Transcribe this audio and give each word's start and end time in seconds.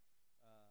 um, 0.47 0.71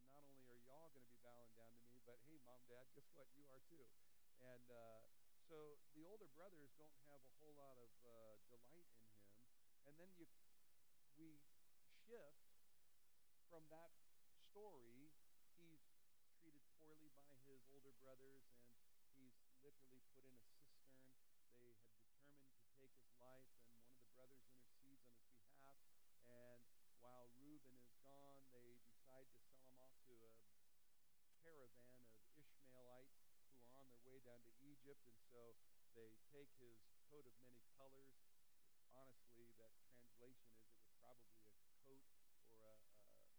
And 0.00 0.08
not 0.08 0.24
only 0.24 0.48
are 0.48 0.60
y'all 0.64 0.88
going 0.96 1.04
to 1.04 1.12
be 1.12 1.20
bowing 1.20 1.52
down 1.52 1.76
to 1.76 1.84
me, 1.92 2.00
but 2.08 2.16
hey, 2.24 2.40
mom, 2.48 2.64
dad, 2.64 2.88
guess 2.96 3.04
what? 3.12 3.28
You 3.36 3.44
are 3.52 3.60
too. 3.68 3.84
And 4.40 4.64
uh, 4.72 5.04
so 5.44 5.76
the 5.92 6.08
older 6.08 6.28
brothers 6.32 6.72
don't 6.80 6.96
have 7.04 7.20
a 7.20 7.32
whole 7.36 7.52
lot 7.52 7.76
of 7.76 7.92
uh, 8.00 8.40
delight 8.48 8.88
in 8.88 9.04
him. 9.12 9.44
And 9.84 9.92
then 10.00 10.08
you, 10.16 10.24
we 11.20 11.44
shift 12.08 12.48
from 13.52 13.68
that 13.68 13.92
story. 14.48 15.12
He's 15.60 15.84
treated 16.40 16.64
poorly 16.80 17.12
by 17.12 17.36
his 17.44 17.60
older 17.68 17.92
brothers, 18.00 18.48
and 18.72 19.04
he's 19.20 19.36
literally 19.60 20.00
put 20.16 20.24
in 20.24 20.32
a 20.32 20.44
cistern 20.48 21.04
they 21.54 21.70
had 21.70 21.78
determined 22.12 22.60
to 22.60 22.70
take 22.76 22.92
his 22.98 23.14
life, 23.16 23.46
and 23.70 23.78
one 23.86 23.94
of 23.94 24.04
the 24.04 24.12
brothers 24.18 24.42
intercedes 24.50 25.06
on 25.06 25.22
his 25.22 25.38
behalf. 25.46 25.78
And 26.26 26.60
while 27.24 27.40
Reuben 27.40 27.72
is 27.72 27.88
gone, 28.04 28.44
they 28.52 28.76
decide 28.84 29.24
to 29.32 29.40
sell 29.56 29.64
him 29.64 29.80
off 29.80 29.96
to 30.04 30.12
a 30.12 31.24
caravan 31.40 32.04
of 32.20 32.36
Ishmaelites 32.36 33.16
who 33.40 33.56
are 33.56 33.64
on 33.80 33.88
their 33.88 34.04
way 34.04 34.20
down 34.28 34.44
to 34.44 34.52
Egypt. 34.60 35.00
And 35.08 35.16
so 35.32 35.56
they 35.96 36.12
take 36.36 36.52
his 36.60 36.76
coat 37.08 37.24
of 37.24 37.32
many 37.40 37.64
colors. 37.80 38.12
Honestly, 38.92 39.56
that 39.56 39.72
translation 39.88 40.52
is 40.52 40.68
it 40.68 40.76
was 40.76 40.92
probably 41.00 41.48
a 41.48 41.64
coat 41.80 42.04
or 42.44 42.60
a, 42.60 42.76
a, 42.92 43.32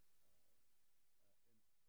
a, 1.06 1.30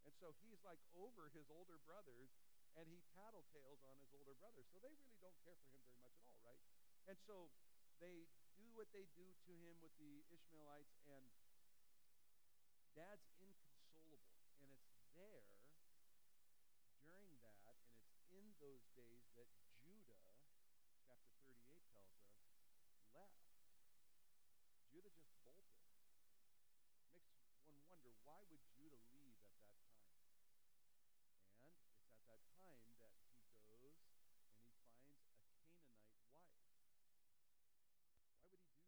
And 0.07 0.13
so 0.15 0.31
he's 0.39 0.63
like 0.63 0.79
over 0.95 1.27
his 1.35 1.51
older 1.51 1.79
brothers, 1.83 2.31
and 2.79 2.87
he 2.87 3.03
tattletales 3.11 3.83
on 3.83 3.99
his 3.99 4.13
older 4.15 4.37
brothers. 4.39 4.67
So 4.71 4.79
they 4.79 4.95
really 4.95 5.19
don't 5.19 5.35
care 5.43 5.59
for 5.67 5.75
him 5.75 5.83
very 5.83 5.99
much 5.99 6.15
at 6.23 6.27
all, 6.31 6.39
right? 6.47 6.63
And 7.11 7.17
so 7.27 7.51
they 7.99 8.29
do 8.55 8.67
what 8.77 8.87
they 8.95 9.09
do 9.17 9.27
to 9.47 9.53
him 9.67 9.75
with 9.83 9.91
the 9.99 10.23
Ishmaelites, 10.31 10.95
and 11.09 11.25
dad's 12.95 13.29
inconsolable. 13.37 14.41
And 14.57 14.69
it's 14.73 14.89
there 15.13 15.45
during 17.05 17.35
that, 17.45 17.77
and 17.93 18.01
it's 18.01 18.25
in 18.33 18.45
those 18.63 18.85
days 18.97 19.27
that 19.37 19.49
Judah, 19.81 20.23
chapter 21.05 21.35
38 21.45 21.61
tells 21.67 21.85
us, 21.91 22.09
left. 23.13 23.56
Judah 24.97 25.13
just 25.13 25.37
bolted. 25.45 25.77
Makes 27.13 27.37
one 27.69 27.85
wonder 27.85 28.17
why 28.25 28.41
would 28.49 28.65
Judah 28.73 28.97
leave 29.13 29.37
at 29.37 29.45
that 29.53 29.69
time? 29.77 30.01
And 31.61 31.69
it's 31.77 32.01
at 32.09 32.25
that 32.25 32.41
time 32.57 32.81
that 32.81 32.81
he 32.81 32.89
goes 32.97 33.13
and 33.13 33.29
he 33.29 33.37
finds 33.93 34.33
a 34.41 34.49
Canaanite 34.49 34.49
wife. 34.57 34.73
Why 34.73 34.89
would 34.89 35.05
he 35.05 35.21
do 35.21 35.37
that? 35.53 35.53
Why 36.25 36.41
would 36.49 36.65
he 38.25 38.41
do 38.49 38.49
that? 38.49 38.49
I 38.49 38.49
mean, 38.49 38.49
that 38.49 38.49
would 38.49 38.49
that 38.49 38.49
was 38.49 38.49
strictly 38.49 38.49
they 38.49 38.65
were 38.65 38.81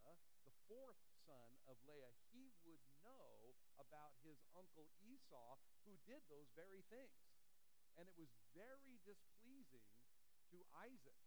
fourth 0.73 1.05
son 1.29 1.53
of 1.69 1.77
Leah, 1.85 2.17
he 2.33 2.49
would 2.65 2.81
know 3.05 3.53
about 3.77 4.17
his 4.25 4.41
uncle 4.57 4.89
Esau, 5.05 5.61
who 5.85 5.93
did 6.09 6.25
those 6.33 6.49
very 6.57 6.81
things. 6.89 7.13
And 8.01 8.09
it 8.09 8.17
was 8.17 8.33
very 8.57 8.97
displeasing 9.05 9.85
to 10.49 10.65
Isaac. 10.81 11.21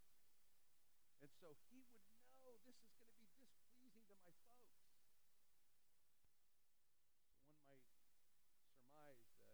And 1.21 1.30
so 1.38 1.53
he 1.69 1.86
would 1.94 2.09
know 2.42 2.57
this 2.65 2.74
is 2.74 2.89
going 2.97 3.13
to 3.13 3.21
be 3.21 3.30
displeasing 3.38 4.01
to 4.09 4.18
my 4.18 4.33
folks. 4.33 4.57
So 7.69 7.69
one 7.69 7.86
might 8.01 8.25
surmise 8.65 9.21
that 9.30 9.45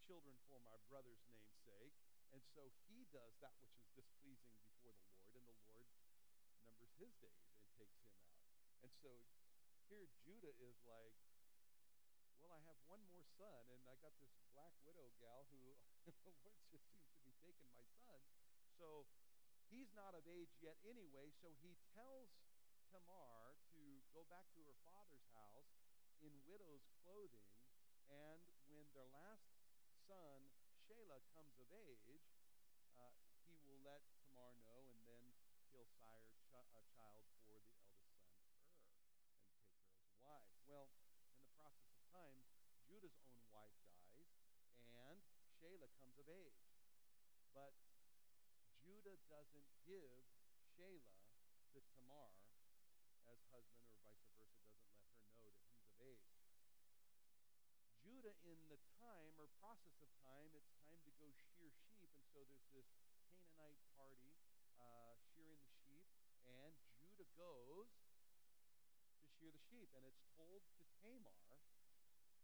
children 0.09 0.33
for 0.49 0.57
my 0.65 0.73
brother's 0.89 1.21
name's 1.29 1.53
sake. 1.69 1.93
And 2.33 2.41
so 2.57 2.65
he 2.89 3.05
does 3.13 3.37
that 3.45 3.53
which 3.61 3.77
is 3.77 3.87
displeasing 3.93 4.57
before 4.57 4.97
the 4.97 5.13
Lord, 5.21 5.45
and 5.45 5.61
the 5.61 5.69
Lord 5.69 5.87
numbers 6.65 6.91
his 6.97 7.13
days 7.21 7.45
and 7.53 7.67
takes 7.77 8.01
him 8.01 8.17
out. 8.17 8.33
And 8.81 8.91
so 9.03 9.13
here 9.91 10.09
Judah 10.25 10.55
is 10.65 10.81
like, 10.89 11.13
well, 12.41 12.57
I 12.57 12.61
have 12.65 12.79
one 12.89 13.03
more 13.05 13.23
son, 13.37 13.61
and 13.69 13.81
I 13.85 13.95
got 14.01 14.15
this 14.17 14.33
black 14.55 14.73
widow 14.81 15.13
gal 15.21 15.45
who 15.51 15.75
just 16.43 16.57
seems 16.73 17.16
taking 17.47 17.71
my 17.79 17.87
son. 18.03 18.19
So 18.75 19.07
he's 19.71 19.91
not 19.95 20.11
of 20.13 20.27
age 20.27 20.51
yet 20.59 20.77
anyway, 20.83 21.31
so 21.39 21.55
he 21.63 21.79
tells 21.95 22.35
Tamar 22.91 23.55
to 23.71 23.81
go 24.11 24.27
back 24.27 24.47
to 24.55 24.59
her 24.63 24.77
father's 24.83 25.27
house 25.31 25.71
in 26.19 26.33
widow's 26.47 26.87
clothing, 27.03 27.47
and 28.09 28.41
when 28.67 28.87
their 28.95 29.07
last 29.11 29.47
son, 30.07 30.51
Shelah, 30.87 31.21
comes 31.35 31.59
of 31.59 31.67
age, 31.71 32.23
uh, 32.57 33.11
he 33.43 33.59
will 33.67 33.79
let 33.83 34.01
Tamar 34.23 34.55
know, 34.63 34.87
and 34.91 35.03
then 35.05 35.23
he'll 35.69 35.87
sire 35.99 36.23
ch- 36.31 36.47
a 36.51 36.83
child 36.95 37.27
for 37.43 37.59
the 37.59 37.59
eldest 37.75 38.07
son, 38.23 38.23
Ur, 38.31 38.71
and 38.71 39.67
take 39.67 39.83
her 39.83 39.99
as 39.99 40.15
wife. 40.23 40.47
Well, 40.65 40.87
in 41.27 41.43
the 41.43 41.51
process 41.59 41.91
of 41.91 42.01
time, 42.11 42.47
Judah's 42.87 43.19
own 43.27 43.43
wife 43.51 43.75
dies, 43.83 44.31
and 44.87 45.19
Shelah 45.59 45.91
comes 45.99 46.15
of 46.17 46.27
age. 46.31 46.66
But 47.57 47.73
Judah 48.85 49.17
doesn't 49.33 49.65
give 49.89 50.13
Shelah 50.77 51.09
to 51.73 51.81
Tamar 51.97 52.29
as 53.25 53.41
husband, 53.49 53.81
or 53.89 53.97
vice 54.05 54.29
versa, 54.37 54.69
doesn't 54.77 55.01
let 55.25 55.33
her 55.41 55.49
know 55.97 56.05
that 56.05 56.21
he's 56.37 56.53
of 56.53 56.53
age. 56.53 57.01
Judah, 58.05 58.37
in 58.45 58.61
the 58.69 58.77
time 59.01 59.33
or 59.41 59.49
process 59.57 59.97
of 60.05 60.09
time, 60.21 60.53
it's 60.53 60.69
time 60.85 61.01
to 61.01 61.11
go 61.17 61.33
shear 61.57 61.73
sheep, 61.97 62.13
and 62.13 62.21
so 62.29 62.45
there's 62.45 62.69
this 62.77 62.93
Canaanite 63.25 63.81
party 63.97 64.37
uh, 64.77 65.17
shearing 65.33 65.57
the 65.57 65.73
sheep, 65.81 66.13
and 66.45 66.77
Judah 67.01 67.25
goes 67.41 67.89
to 68.21 68.37
shear 69.33 69.49
the 69.49 69.63
sheep. 69.65 69.89
And 69.97 70.05
it's 70.05 70.21
told 70.37 70.61
to 70.77 70.85
Tamar, 71.01 71.33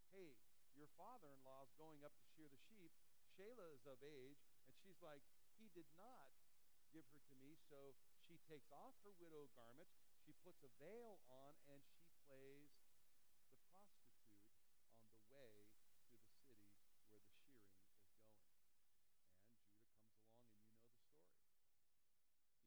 hey, 0.10 0.34
your 0.74 0.90
father-in-law 0.98 1.70
is 1.70 1.74
going 1.78 2.02
up 2.02 2.18
to 2.18 2.26
shear 2.34 2.50
the 2.50 2.58
sheep. 2.66 2.90
Shelah 3.34 3.70
is 3.74 3.86
of 3.90 3.98
age, 4.02 4.53
she's 4.84 5.00
like, 5.00 5.24
he 5.56 5.72
did 5.72 5.88
not 5.96 6.28
give 6.92 7.08
her 7.08 7.24
to 7.24 7.36
me. 7.40 7.56
So 7.72 7.96
she 8.28 8.36
takes 8.52 8.68
off 8.76 9.00
her 9.08 9.16
widow 9.16 9.48
garment, 9.56 9.88
she 10.28 10.36
puts 10.44 10.60
a 10.68 10.72
veil 10.76 11.24
on, 11.32 11.56
and 11.72 11.80
she 11.88 12.04
plays 12.28 12.76
the 13.00 13.56
prostitute 13.72 14.44
on 15.08 15.16
the 15.16 15.24
way 15.32 15.64
to 15.72 15.80
the 15.88 16.20
city 16.36 16.60
where 16.68 16.68
the 16.84 17.00
shearing 17.08 17.32
is 17.32 17.48
going. 17.56 17.72
And 17.72 18.92
Judah 20.20 20.68
comes 20.76 21.00
along, 21.00 21.48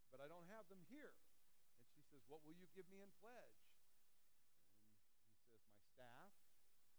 But 0.08 0.24
I 0.24 0.32
don't 0.32 0.48
have 0.48 0.64
them 0.72 0.80
here. 0.88 1.12
And 1.84 1.92
she 1.92 2.00
says, 2.08 2.24
What 2.32 2.40
will 2.48 2.56
you 2.56 2.72
give 2.72 2.88
me 2.88 3.04
in 3.04 3.12
pledge? 3.20 3.60
And 5.28 5.36
he 5.36 5.44
says, 5.52 5.60
My 5.68 5.76
staff, 5.92 6.32
my 6.80 6.96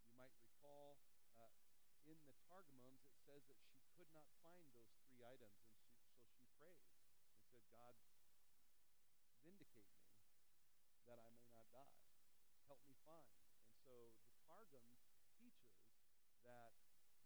You 0.02 0.11
might 0.19 0.35
recall 0.42 0.99
uh, 1.38 1.54
in 2.02 2.19
the 2.26 2.35
Targums, 2.50 3.07
it 3.07 3.14
says 3.23 3.47
that 3.47 3.62
she 3.62 3.87
could 3.95 4.11
not 4.11 4.26
find 4.42 4.66
those 4.75 4.90
three 5.07 5.23
items, 5.23 5.62
and 5.62 5.78
she, 5.87 6.50
so 6.59 6.75
she 6.75 6.90
prayed 7.07 7.30
and 7.30 7.42
said, 7.54 7.62
God, 7.71 7.95
vindicate 9.47 9.95
me 10.02 10.11
that 11.07 11.19
I 11.23 11.30
may 11.30 11.47
not 11.54 11.71
die. 11.71 12.10
Help 12.81 12.97
me 12.97 13.05
find. 13.05 13.29
And 13.61 13.77
so 13.85 14.09
the 14.25 14.33
Targum 14.49 14.89
teaches 15.37 15.85
that 16.41 16.73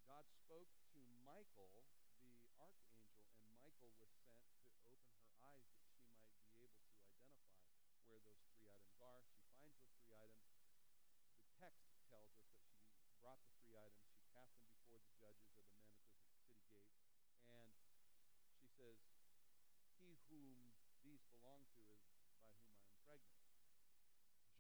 God 0.03 0.27
spoke 0.27 0.67
to 0.91 0.99
Michael, 1.23 1.87
the 2.19 2.43
archangel, 2.59 3.31
and 3.39 3.55
Michael 3.55 3.95
was 4.03 4.11
sent 4.35 4.51
to 4.51 4.83
open 4.91 5.15
her 5.23 5.39
eyes 5.47 5.71
that 5.79 5.87
she 5.95 6.11
might 6.11 6.43
be 6.51 6.59
able 6.59 6.83
to 6.91 6.91
identify 6.91 7.63
where 8.03 8.19
those 8.27 8.43
three 8.51 8.67
items 8.67 8.99
are. 8.99 9.23
She 9.31 9.47
finds 9.55 9.79
those 9.79 9.95
three 10.03 10.19
items. 10.19 10.59
The 11.39 11.47
text 11.63 11.87
tells 12.11 12.35
us 12.35 12.51
that 12.51 12.91
she 13.07 13.15
brought 13.23 13.39
the 13.47 13.55
three 13.63 13.79
items. 13.79 14.11
She 14.11 14.27
cast 14.35 14.59
them 14.59 14.75
before 14.75 14.99
the 15.07 15.15
judges 15.23 15.55
or 15.55 15.71
the 15.71 15.79
men 15.79 16.03
at 16.03 16.19
the 16.35 16.35
city 16.51 16.67
gate. 16.67 16.91
And 17.47 17.79
she 18.59 18.67
says, 18.75 18.99
He 20.03 20.19
whom 20.27 20.75
these 21.07 21.23
belong 21.31 21.63
to 21.79 21.87
is 21.87 22.03
by 22.03 22.19
whom 22.43 22.43
I 22.43 22.91
am 22.91 22.99
pregnant. 23.07 23.54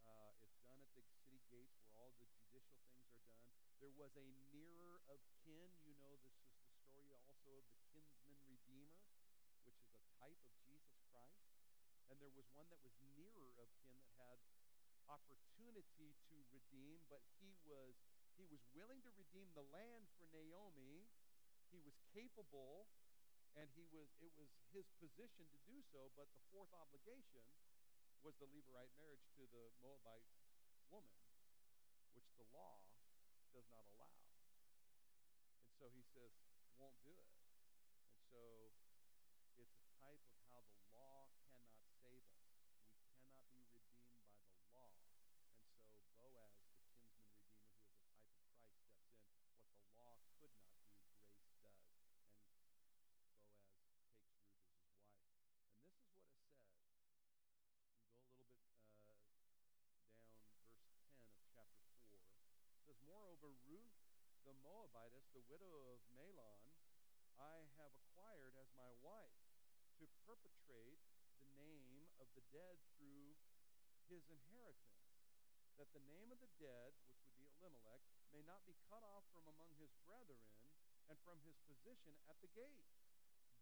uh, 0.08 0.32
it's 0.40 0.58
done 0.64 0.80
at 0.80 0.90
the 0.96 1.04
city 1.20 1.44
gates 1.52 1.76
where 1.84 1.94
all 1.94 2.16
the 2.16 2.26
judicial 2.32 2.80
things 2.90 3.12
are 3.12 3.22
done. 3.28 3.44
There 3.84 3.94
was 4.00 4.16
a 4.16 4.26
nearer 4.50 5.04
of 5.12 5.20
kin. 5.44 5.68
You 5.84 5.94
know, 6.00 6.16
this 6.24 6.34
is 6.40 6.48
the 6.56 6.64
story 6.80 7.12
also 7.20 7.60
of 7.60 7.66
the 7.70 7.78
kinsman 7.92 8.40
redeemer, 8.48 8.96
which 9.68 9.78
is 9.84 9.92
a 9.94 10.02
type 10.16 10.40
of 10.42 10.52
Jesus 10.64 10.96
Christ 11.12 11.44
and 12.10 12.22
there 12.22 12.33
was 12.44 12.52
one 12.52 12.68
that 12.68 12.84
was 12.84 12.92
nearer 13.16 13.56
of 13.56 13.68
kin 13.80 13.96
that 13.96 14.12
had 14.20 14.36
opportunity 15.08 16.12
to 16.28 16.36
redeem, 16.52 17.00
but 17.08 17.24
he 17.40 17.56
was 17.64 17.96
he 18.36 18.44
was 18.52 18.60
willing 18.76 19.00
to 19.00 19.10
redeem 19.16 19.48
the 19.56 19.64
land 19.72 20.04
for 20.20 20.28
Naomi. 20.28 21.08
He 21.72 21.80
was 21.80 21.96
capable 22.12 22.84
and 23.56 23.64
he 23.72 23.88
was 23.88 24.12
it 24.20 24.28
was 24.36 24.52
his 24.76 24.84
position 25.00 25.48
to 25.48 25.58
do 25.64 25.80
so, 25.88 26.12
but 26.20 26.28
the 26.36 26.44
fourth 26.52 26.68
obligation 26.76 27.40
was 28.20 28.36
the 28.36 28.48
Levirate 28.52 28.92
marriage 29.00 29.24
to 29.40 29.48
the 29.48 29.64
Moabite 29.80 30.28
woman, 30.92 31.16
which 32.12 32.28
the 32.36 32.44
law 32.52 32.76
does 33.56 33.64
not 33.72 33.88
allow. 33.96 34.12
And 35.64 35.72
so 35.80 35.88
he 35.96 36.04
says, 36.12 36.32
won't 36.76 37.00
do 37.08 37.16
it. 37.16 37.32
And 38.04 38.20
so 38.28 38.68
it's 39.56 39.76
a 39.80 39.88
type 40.02 40.20
of 40.26 40.36
how 40.50 40.60
the 40.66 40.76
law 40.90 41.30
cannot 41.46 41.86
save 42.02 42.26
us. 42.26 42.42
We 42.42 42.58
cannot 42.60 42.90
be 42.90 43.62
redeemed 43.70 43.86
by 44.34 44.50
the 44.52 44.66
law. 44.74 44.90
And 44.90 44.90
so 44.90 44.90
Boaz, 44.90 44.90
the 44.90 44.90
kinsman 44.90 44.90
redeemer, 44.90 44.90
who 44.90 44.90
is 44.90 44.90
a 44.90 44.90
type 44.90 44.92
of 44.92 45.14
Christ, 45.14 45.14
steps 45.14 45.30
in. 45.30 45.54
What 46.04 46.18
the 46.20 46.30
law 46.34 46.50
could 46.58 46.74
not 46.74 46.90
do, 46.90 47.14
grace 48.34 48.58
does. 48.66 48.98
And 49.70 49.86
Boaz 49.94 50.20
takes 50.42 50.66
Ruth 50.82 51.14
as 51.14 51.30
his 51.38 51.54
wife. 51.62 51.94
And 51.94 52.20
this 52.26 52.42
is 52.42 52.50
what 52.50 52.58
it 52.58 52.66
says. 52.74 52.98
You 56.98 57.06
go 57.06 57.22
a 57.22 57.38
little 57.38 57.62
bit 57.62 58.50
uh, 58.90 60.26
down, 60.34 60.66
verse 60.74 60.98
10 61.22 61.38
of 61.38 61.46
chapter 61.54 61.86
4. 62.02 62.18
It 62.74 62.82
says, 62.84 62.98
Moreover, 63.06 63.54
Ruth 63.70 63.94
the 64.44 64.52
Moabitess, 64.74 65.30
the 65.30 65.46
widow 65.46 65.86
of 65.86 66.02
Mahlon, 66.18 66.66
I 67.38 67.62
have 67.78 67.94
acquired 67.94 68.58
as 68.58 68.66
my 68.74 68.90
wife 69.06 69.38
to 70.02 70.04
perpetrate 70.26 70.98
the 71.38 71.46
name 71.54 72.10
of 72.18 72.26
the 72.34 72.42
dead 72.50 72.74
through 72.98 73.38
his 74.10 74.26
inheritance, 74.26 74.98
that 75.78 75.86
the 75.94 76.02
name 76.10 76.34
of 76.34 76.42
the 76.42 76.50
dead, 76.58 76.90
which 77.06 77.22
would 77.22 77.38
be 77.38 77.46
Elimelech, 77.54 78.02
may 78.34 78.42
not 78.50 78.66
be 78.66 78.74
cut 78.90 79.06
off 79.14 79.22
from 79.30 79.46
among 79.46 79.70
his 79.78 79.94
brethren 80.10 80.42
and 81.06 81.22
from 81.22 81.38
his 81.46 81.54
position 81.70 82.18
at 82.26 82.34
the 82.42 82.50
gate. 82.58 82.90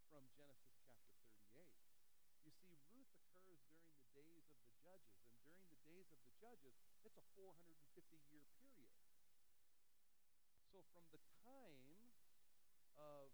from 0.08 0.24
Genesis 0.40 0.80
chapter 0.88 1.12
38. 1.36 1.68
You 2.48 2.56
see, 2.64 2.80
Ruth 2.96 3.12
occurs 3.20 3.68
during 3.68 3.92
the 4.00 4.08
days 4.16 4.48
of 4.48 4.64
the 4.64 4.72
judges, 4.80 5.20
and 5.28 5.44
during 5.44 5.68
the 5.68 5.84
days 5.84 6.08
of 6.16 6.24
the 6.24 6.32
judges, 6.40 6.80
it's 7.04 7.20
a 7.20 7.26
450 7.36 8.16
year 8.32 8.48
period. 8.64 9.04
So 10.72 10.80
from 10.96 11.04
the 11.12 11.20
time 11.44 12.16
of 12.96 13.28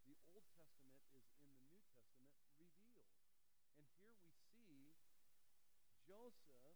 the 0.05 0.21
Old 0.29 0.45
Testament 0.53 1.01
is 1.17 1.25
in 1.41 1.57
the 1.57 1.73
New 1.73 1.89
Testament 1.89 2.37
revealed. 2.61 3.09
And 3.81 3.89
here 3.97 4.13
we 4.13 4.29
see 4.61 4.93
Joseph 6.05 6.69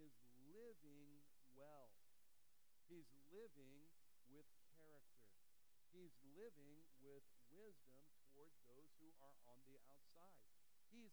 is 0.00 0.16
living 0.48 1.20
well. 1.52 1.92
He's 2.88 3.12
living 3.28 3.92
with 4.32 4.48
character. 4.80 5.28
He's 5.92 6.16
living 6.40 6.88
with 7.04 7.28
wisdom 7.52 8.00
toward 8.32 8.56
those 8.64 8.96
who 8.96 9.12
are 9.20 9.36
on 9.44 9.60
the 9.68 9.76
outside. 9.92 10.40
He's 10.88 11.12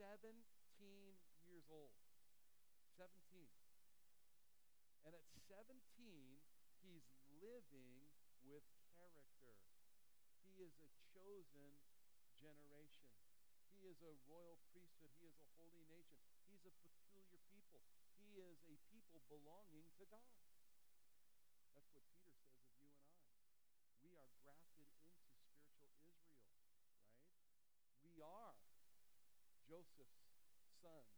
17 0.00 0.40
years 1.44 1.68
old. 1.68 2.07
17. 2.98 3.46
And 5.06 5.14
at 5.14 5.22
17, 5.46 5.70
he's 6.82 7.06
living 7.38 8.10
with 8.42 8.66
character. 8.98 9.54
He 10.42 10.66
is 10.66 10.74
a 10.82 10.90
chosen 11.14 11.78
generation. 12.42 13.06
He 13.78 13.86
is 13.86 14.02
a 14.02 14.18
royal 14.26 14.58
priesthood. 14.74 15.14
He 15.22 15.30
is 15.30 15.38
a 15.38 15.46
holy 15.62 15.86
nation. 15.86 16.18
He's 16.50 16.66
a 16.66 16.74
peculiar 16.82 17.38
people. 17.54 17.86
He 18.18 18.42
is 18.42 18.58
a 18.66 18.74
people 18.90 19.22
belonging 19.30 19.86
to 20.02 20.04
God. 20.10 20.34
That's 21.70 21.94
what 21.94 22.02
Peter 22.18 22.42
says 22.50 22.50
of 22.50 22.66
you 22.82 22.82
and 22.82 22.98
I. 22.98 23.14
We 24.02 24.10
are 24.18 24.26
grafted 24.42 24.90
into 24.90 25.06
spiritual 25.38 26.02
Israel, 26.02 26.50
right? 26.50 26.82
We 28.02 28.18
are 28.26 28.58
Joseph's 29.70 30.18
sons. 30.82 31.17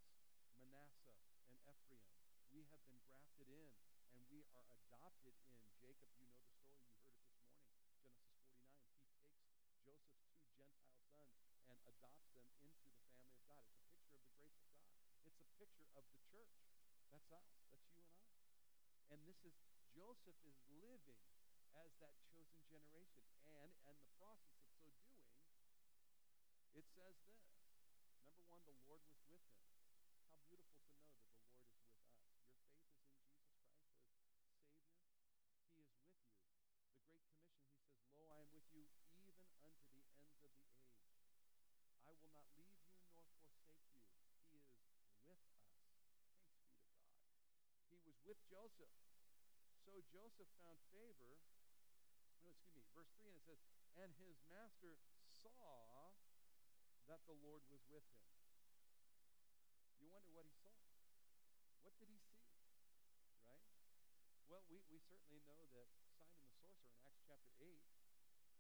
We 2.61 2.69
have 2.69 2.85
been 2.85 3.01
grafted 3.09 3.49
in 3.49 3.73
and 4.13 4.21
we 4.29 4.45
are 4.53 4.69
adopted 4.85 5.33
in. 5.49 5.57
Jacob, 5.81 6.13
you 6.21 6.29
know 6.29 6.45
the 6.45 6.61
story. 6.61 6.93
You 7.01 7.17
heard 7.17 7.33
it 7.33 7.41
this 7.41 7.57
morning. 7.57 7.89
Genesis 8.05 8.61
49. 8.61 9.17
He 9.65 9.73
takes 9.81 10.05
Joseph's 10.13 10.45
two 10.53 10.69
Gentile 10.77 11.01
sons 11.17 11.57
and 11.73 11.81
adopts 11.89 12.29
them 12.37 12.53
into 12.61 12.85
the 12.85 13.01
family 13.01 13.25
of 13.25 13.33
God. 13.49 13.65
It's 13.81 13.89
a 13.89 13.97
picture 13.97 14.13
of 14.13 14.13
the 14.13 14.29
grace 14.37 14.61
of 14.61 14.77
God. 14.77 15.09
It's 15.25 15.41
a 15.41 15.49
picture 15.57 15.89
of 16.05 16.05
the 16.13 16.21
church. 16.29 16.53
That's 17.09 17.33
us. 17.33 17.49
That's 17.73 17.89
you 17.97 18.05
and 18.05 18.21
I. 18.29 18.45
And 19.09 19.25
this 19.25 19.41
is, 19.41 19.57
Joseph 19.97 20.37
is 20.45 20.61
living 20.85 21.25
as 21.81 21.89
that 22.05 22.13
chosen 22.29 22.61
generation. 22.69 23.25
And, 23.57 23.73
and 23.89 23.97
the 23.97 24.13
process 24.21 24.61
of 24.69 24.77
so 24.85 24.93
doing, 25.09 25.33
it 26.77 26.85
says 26.93 27.17
this. 27.25 27.41
Number 28.21 28.45
one, 28.53 28.61
the 28.69 28.77
Lord 28.85 29.01
was 29.09 29.30
with 48.31 48.47
Joseph. 48.47 48.95
So 49.83 49.91
Joseph 50.15 50.47
found 50.55 50.79
favor. 50.95 51.35
No, 52.47 52.55
excuse 52.55 52.87
me, 52.87 52.95
verse 52.95 53.11
3, 53.19 53.27
and 53.27 53.35
it 53.35 53.43
says, 53.43 53.59
And 53.99 54.15
his 54.23 54.39
master 54.47 54.95
saw 55.35 56.15
that 57.11 57.27
the 57.27 57.35
Lord 57.43 57.67
was 57.67 57.83
with 57.91 58.07
him. 58.07 58.23
You 59.99 60.15
wonder 60.15 60.31
what 60.31 60.47
he 60.47 60.55
saw. 60.63 60.71
What 61.83 61.99
did 61.99 62.07
he 62.07 62.23
see? 62.23 62.39
Right? 63.51 63.67
Well, 64.47 64.63
we, 64.71 64.79
we 64.87 65.03
certainly 65.11 65.43
know 65.51 65.67
that 65.75 65.91
Simon 66.15 66.39
the 66.47 66.55
sorcerer 66.55 66.87
in 66.87 67.03
Acts 67.03 67.27
chapter 67.27 67.51
8, 67.59 67.83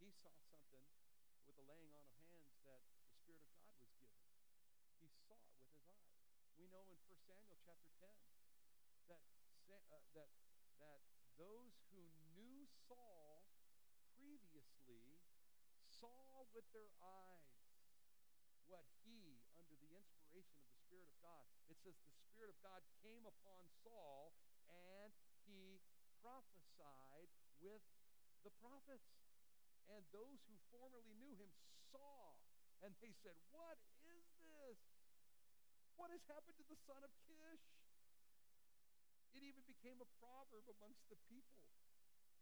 he 0.02 0.10
saw 0.18 0.34
something 0.50 0.82
with 1.46 1.54
the 1.54 1.62
laying 1.70 1.94
on 1.94 2.10
of 2.10 2.18
hands 2.26 2.58
that 2.66 2.82
the 2.90 3.06
Spirit 3.22 3.46
of 3.46 3.54
God 3.62 3.78
was 3.86 4.02
given. 4.02 4.18
He 4.98 5.06
saw 5.30 5.38
it 5.38 5.46
with 5.54 5.62
his 5.62 5.78
eyes. 5.78 6.10
We 6.58 6.66
know 6.66 6.82
in 6.90 6.98
1 7.06 7.14
Samuel 7.22 7.62
chapter 7.62 7.94
10 8.02 8.10
that, 9.10 9.22
uh, 9.70 10.02
that, 10.14 10.30
that 10.82 11.00
those 11.38 11.74
who 11.90 12.02
knew 12.34 12.66
Saul 12.90 13.46
previously 14.18 15.22
saw 16.00 16.44
with 16.52 16.66
their 16.74 16.90
eyes 17.00 17.46
what 18.66 18.86
he, 19.02 19.42
under 19.58 19.74
the 19.78 19.92
inspiration 19.94 20.58
of 20.62 20.66
the 20.70 20.78
Spirit 20.86 21.06
of 21.10 21.16
God, 21.22 21.42
it 21.70 21.78
says 21.82 21.94
the 21.94 22.14
Spirit 22.30 22.54
of 22.54 22.58
God 22.62 22.82
came 23.02 23.26
upon 23.26 23.66
Saul 23.82 24.34
and 24.66 25.10
he 25.46 25.82
prophesied 26.22 27.30
with 27.58 27.82
the 28.46 28.52
prophets. 28.62 29.06
And 29.90 30.06
those 30.14 30.38
who 30.46 30.54
formerly 30.70 31.18
knew 31.18 31.34
him 31.34 31.50
saw, 31.90 32.38
and 32.86 32.94
they 33.02 33.10
said, 33.26 33.34
What 33.50 33.74
is 34.06 34.22
this? 34.38 34.78
What 35.98 36.14
has 36.14 36.22
happened 36.30 36.54
to 36.62 36.66
the 36.70 36.78
son 36.86 37.02
of 37.02 37.10
Kish? 37.26 37.79
It 39.40 39.48
even 39.48 39.64
became 39.64 39.96
a 40.04 40.08
proverb 40.20 40.68
amongst 40.68 41.08
the 41.08 41.16
people. 41.24 41.64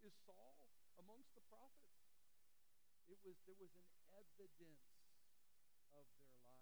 Is 0.02 0.10
Saul 0.26 0.66
amongst 0.98 1.30
the 1.38 1.46
prophets? 1.46 1.94
It 3.06 3.22
was 3.22 3.38
there 3.46 3.54
was 3.54 3.70
an 3.70 3.86
evidence 4.18 4.34
of 4.50 4.50
their 4.58 4.82
lives. 5.14 5.46
Here's 5.94 6.10
an 6.10 6.18
interesting 6.26 6.42
thing. 6.42 6.58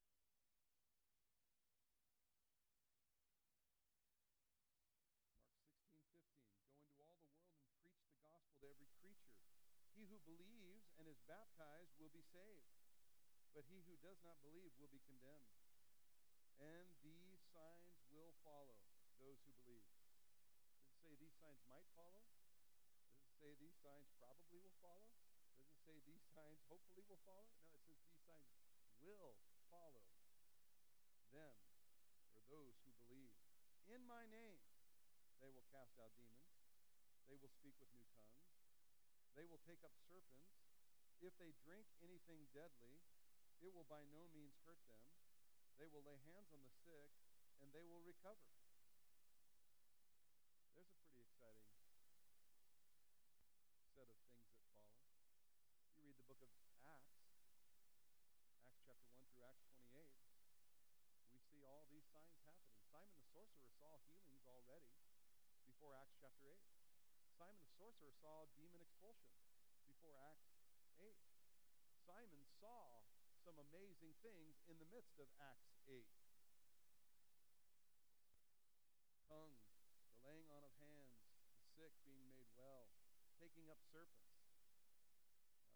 Mark 0.07 0.55
16, 6.07 6.55
15. 6.55 6.95
Go 6.95 7.03
into 7.03 7.03
all 7.03 7.19
the 7.19 7.43
world 7.43 7.59
and 7.59 7.75
preach 7.83 7.99
the 8.07 8.21
gospel 8.21 8.55
to 8.61 8.69
every 8.69 8.87
creature. 9.01 9.33
He 9.96 9.96
who 10.07 10.17
believes 10.23 10.87
and 10.97 11.07
is 11.07 11.19
baptized 11.27 11.95
will 11.99 12.11
be 12.11 12.23
saved, 12.23 12.71
but 13.51 13.67
he 13.67 13.83
who 13.83 13.99
does 13.99 14.19
not 14.23 14.39
believe 14.43 14.71
will 14.79 14.91
be 14.91 15.03
condemned. 15.03 15.51
And 16.57 16.89
these 17.05 17.43
signs 17.53 18.01
will 18.09 18.33
follow 18.41 18.81
those 19.21 19.37
who 19.45 19.53
believe. 19.61 19.85
Does 20.81 20.89
it 20.89 20.97
say 21.03 21.13
these 21.19 21.37
signs 21.37 21.61
might 21.69 21.85
follow? 21.93 22.23
Does 23.21 23.29
it 23.29 23.37
say 23.37 23.51
these 23.61 23.77
signs 23.83 24.09
probably 24.17 24.57
will 24.57 24.77
follow? 24.81 25.11
Does 25.61 25.69
it 25.69 25.81
say 25.85 25.97
these 26.07 26.25
signs 26.33 26.59
hopefully 26.65 27.05
will 27.05 27.21
follow? 27.21 27.45
No, 27.77 28.03
it 28.09 28.17
says 28.25 28.41
these 28.57 28.73
signs 28.97 29.45
will 29.47 29.63
follow 29.69 30.03
them 31.31 31.55
or 32.31 32.43
those 32.51 32.75
who 32.83 32.91
believe. 32.99 33.37
In 33.87 34.03
my 34.03 34.27
name, 34.27 34.59
they 35.39 35.49
will 35.53 35.63
cast 35.71 35.95
out 36.01 36.11
demons. 36.19 36.51
They 37.29 37.39
will 37.39 37.51
speak 37.51 37.75
with 37.79 37.87
new 37.95 38.03
tongues. 38.19 38.36
They 39.37 39.45
will 39.45 39.61
take 39.69 39.85
up 39.85 39.93
serpents. 40.09 40.65
If 41.21 41.37
they 41.37 41.53
drink 41.61 41.85
anything 42.01 42.49
deadly, 42.57 43.05
it 43.61 43.69
will 43.69 43.85
by 43.85 44.01
no 44.09 44.25
means 44.33 44.57
hurt 44.65 44.81
them. 44.89 44.97
They 45.77 45.85
will 45.85 46.01
lay 46.01 46.17
hands 46.25 46.49
on 46.49 46.65
the 46.65 46.73
sick, 46.81 47.13
and 47.61 47.69
they 47.69 47.85
will 47.85 48.01
recover. 48.01 48.49
There's 50.73 50.89
a 50.89 50.97
pretty 51.05 51.21
exciting 51.21 51.69
set 51.69 51.85
of 51.85 52.01
things 52.01 52.49
that 52.49 52.65
follow. 53.93 54.17
You 56.01 56.09
read 56.17 56.25
the 56.25 56.41
book 56.41 56.57
of 56.57 56.65
Acts, 56.81 57.21
Acts 58.65 58.81
chapter 58.89 59.13
1 59.13 59.21
through 59.21 59.45
Acts 59.45 59.69
28, 59.69 60.17
we 61.29 61.37
see 61.45 61.61
all 61.61 61.85
these 61.93 62.09
signs 62.09 62.41
happening. 62.41 62.81
Simon 62.89 63.13
the 63.13 63.29
sorcerer 63.29 63.69
saw 63.77 64.01
healings 64.09 64.49
already 64.49 64.97
before 65.69 65.93
Acts 65.93 66.17
chapter 66.17 66.49
8. 66.49 66.86
Simon 67.37 67.61
the 67.61 67.69
sorcerer 67.77 68.09
saw 68.17 68.49
demon 68.57 68.81
expulsion 68.81 69.37
before 69.85 70.17
Acts 70.25 70.57
8. 70.97 71.13
Simon 72.09 72.41
saw 72.57 73.05
some 73.45 73.61
amazing 73.61 74.17
things 74.25 74.57
in 74.65 74.81
the 74.81 74.89
midst 74.89 75.21
of 75.21 75.29
Acts 75.37 75.69
8. 75.85 76.01
Tongues, 79.29 79.69
the 79.85 80.17
laying 80.25 80.49
on 80.49 80.65
of 80.65 80.73
hands, 80.81 81.13
the 81.61 81.69
sick 81.77 81.93
being 82.01 82.25
made 82.25 82.49
well, 82.57 82.89
taking 83.37 83.69
up 83.69 83.77
serpents. 83.93 84.41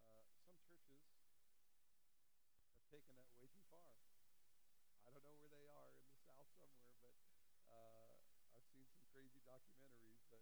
Uh, 0.02 0.26
some 0.34 0.58
churches 0.65 0.97
have 1.13 2.89
taken 2.89 3.13
that 3.21 3.30
way 3.38 3.45
too 3.54 3.62
far. 3.69 3.93
I 5.06 5.13
don't 5.13 5.21
know 5.21 5.38
where 5.38 5.54
they 5.54 5.69
are 5.69 5.93
in 5.93 6.10
the 6.10 6.17
South 6.26 6.50
somewhere, 6.58 6.89
but 7.06 7.13
uh, 7.69 8.17
I've 8.50 8.65
seen 8.74 8.89
some 8.89 9.06
crazy 9.13 9.45
documentaries, 9.45 10.26
but 10.34 10.41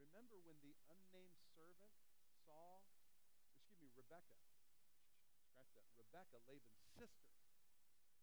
remember 0.11 0.43
when 0.43 0.59
the 0.59 0.75
unnamed 0.91 1.39
servant 1.55 1.95
saw, 2.43 2.83
excuse 3.63 3.79
me, 3.79 3.87
Rebecca, 3.95 4.35
scratch 5.47 5.71
that, 5.79 5.87
Rebecca, 5.95 6.35
Laban's 6.51 6.83
sister. 6.99 7.39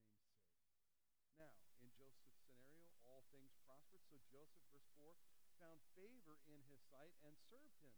Now, 1.38 1.54
in 1.80 1.88
Joseph's 1.94 2.36
scenario, 2.42 2.90
all 3.22 3.30
things 3.30 3.54
prospered. 3.62 4.02
So 4.10 4.18
Joseph, 4.34 4.66
verse 4.74 4.90
4, 4.98 5.14
found 5.62 5.78
favor 5.94 6.42
in 6.50 6.58
his 6.66 6.82
sight 6.90 7.14
and 7.22 7.38
served 7.46 7.78
him. 7.78 7.94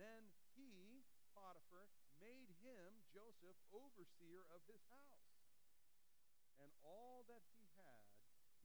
Then 0.00 0.32
he, 0.56 1.04
Potiphar 1.36 1.92
made 2.16 2.48
him, 2.64 3.04
Joseph, 3.12 3.60
overseer 3.68 4.48
of 4.48 4.64
his 4.64 4.80
house. 4.88 5.28
And 6.56 6.72
all 6.80 7.28
that 7.28 7.44
he 7.60 7.68
had, 7.76 8.08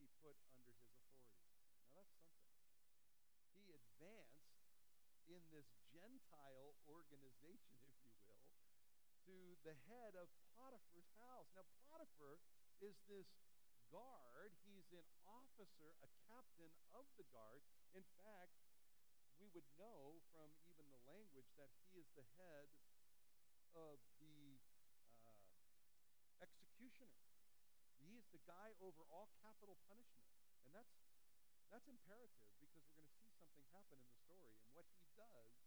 he 0.00 0.08
put 0.24 0.40
under 0.56 0.72
his 0.72 0.96
authority. 1.04 1.68
Now 1.84 1.92
that's 1.92 2.16
something. 2.16 2.64
He 3.60 3.76
advanced 3.76 4.56
in 5.28 5.44
this 5.52 5.68
Gentile 5.92 6.80
organization, 6.88 7.76
if 7.84 8.00
you 8.00 8.16
will, 8.16 8.40
to 9.28 9.36
the 9.68 9.76
head 9.92 10.16
of 10.16 10.32
Potiphar's 10.56 11.12
house. 11.20 11.52
Now, 11.52 11.68
Potiphar 11.92 12.40
is 12.80 12.96
this 13.04 13.28
guard. 13.92 14.56
He's 14.64 14.88
an 14.96 15.04
officer, 15.60 15.92
a 16.00 16.08
captain 16.24 16.72
of 16.96 17.04
the 17.20 17.26
guard. 17.36 17.60
In 17.92 18.00
fact, 18.16 18.56
we 19.36 19.52
would 19.52 19.68
know 19.76 20.24
from 20.32 20.48
even 20.64 20.88
the 20.88 21.04
language 21.04 21.52
that 21.60 21.68
he 21.84 22.00
is 22.00 22.08
the 22.16 22.24
head 22.40 22.72
of 23.76 24.00
the 24.24 24.56
uh, 25.04 26.40
executioner. 26.40 27.12
He 28.00 28.16
is 28.16 28.24
the 28.32 28.40
guy 28.48 28.72
over 28.80 29.04
all 29.12 29.28
capital 29.44 29.76
punishment. 29.84 30.32
And 30.64 30.72
that's, 30.72 30.96
that's 31.68 31.84
imperative 31.92 32.40
because 32.56 32.72
we're 32.72 32.96
going 32.96 33.04
to 33.04 33.16
see 33.20 33.28
something 33.36 33.60
happen 33.76 34.00
in 34.00 34.08
the 34.08 34.16
story. 34.16 34.56
And 34.56 34.72
what 34.72 34.88
he 34.96 35.04
does 35.12 35.60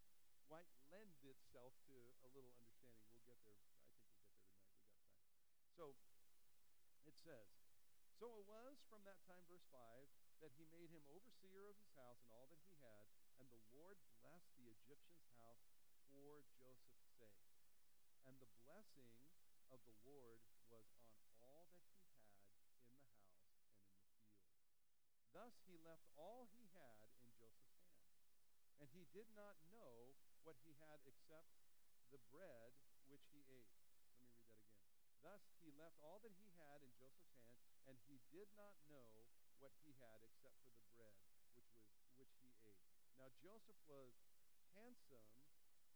might 0.50 0.74
lend 0.90 1.22
itself 1.22 1.78
to 1.86 1.94
a 2.26 2.30
little 2.34 2.50
understanding. 2.50 2.98
We'll 3.14 3.30
get 3.30 3.38
there. 3.46 3.62
I 3.62 3.78
think 3.78 3.94
we'll 3.94 4.10
get 4.10 4.10
there 4.10 4.42
tonight. 4.42 4.58
we 4.58 5.06
got 5.06 5.38
time. 5.54 5.70
So 5.78 5.94
it 7.06 7.14
says, 7.22 7.63
So 8.24 8.32
it 8.40 8.48
was 8.48 8.80
from 8.88 9.04
that 9.04 9.20
time, 9.28 9.44
verse 9.52 9.68
5, 9.68 9.84
that 10.40 10.56
he 10.56 10.64
made 10.72 10.88
him 10.96 11.04
overseer 11.12 11.68
of 11.68 11.76
his 11.76 11.92
house 11.92 12.24
and 12.24 12.32
all 12.32 12.48
that 12.48 12.64
he 12.64 12.80
had, 12.80 13.04
and 13.36 13.52
the 13.52 13.60
Lord 13.76 14.00
blessed 14.16 14.48
the 14.56 14.72
Egyptian's 14.80 15.28
house 15.36 15.60
for 16.16 16.40
Joseph's 16.56 17.04
sake. 17.20 17.44
And 18.24 18.40
the 18.40 18.48
blessing 18.64 19.12
of 19.68 19.84
the 19.84 19.92
Lord 20.08 20.40
was 20.72 20.88
on 21.20 21.36
all 21.36 21.68
that 21.68 21.84
he 21.84 22.00
had 22.00 22.16
in 22.16 22.32
the 22.32 22.48
house 22.48 22.80
and 22.88 22.96
in 22.96 23.12
the 23.12 23.60
field. 23.60 23.92
Thus 25.36 25.60
he 25.68 25.76
left 25.84 26.08
all 26.16 26.48
he 26.56 26.72
had 26.80 27.12
in 27.20 27.28
Joseph's 27.36 27.76
hand. 27.76 28.08
And 28.80 28.88
he 28.96 29.04
did 29.12 29.28
not 29.36 29.60
know 29.68 30.16
what 30.48 30.56
he 30.64 30.80
had 30.80 31.04
except 31.04 31.52
the 32.08 32.24
bread 32.32 32.72
which 33.04 33.28
he 33.36 33.44
ate. 33.52 33.76
Let 34.00 34.16
me 34.16 34.24
read 34.32 34.48
that 34.48 34.64
again. 34.64 35.13
Thus 35.24 35.40
he 35.64 35.72
left 35.80 36.04
all 36.04 36.20
that 36.20 36.36
he 36.36 36.52
had 36.60 36.84
in 36.84 36.92
Joseph's 37.00 37.32
hand, 37.40 37.64
and 37.88 37.96
he 38.12 38.20
did 38.28 38.52
not 38.60 38.76
know 38.92 39.24
what 39.56 39.72
he 39.80 39.96
had 40.04 40.20
except 40.20 40.60
for 40.60 40.76
the 40.76 40.84
bread 40.92 41.16
which 41.32 41.48
was 41.56 41.72
which 42.20 42.36
he 42.44 42.52
ate. 42.68 42.84
Now 43.16 43.32
Joseph 43.40 43.80
was 43.88 44.12
handsome 44.76 45.32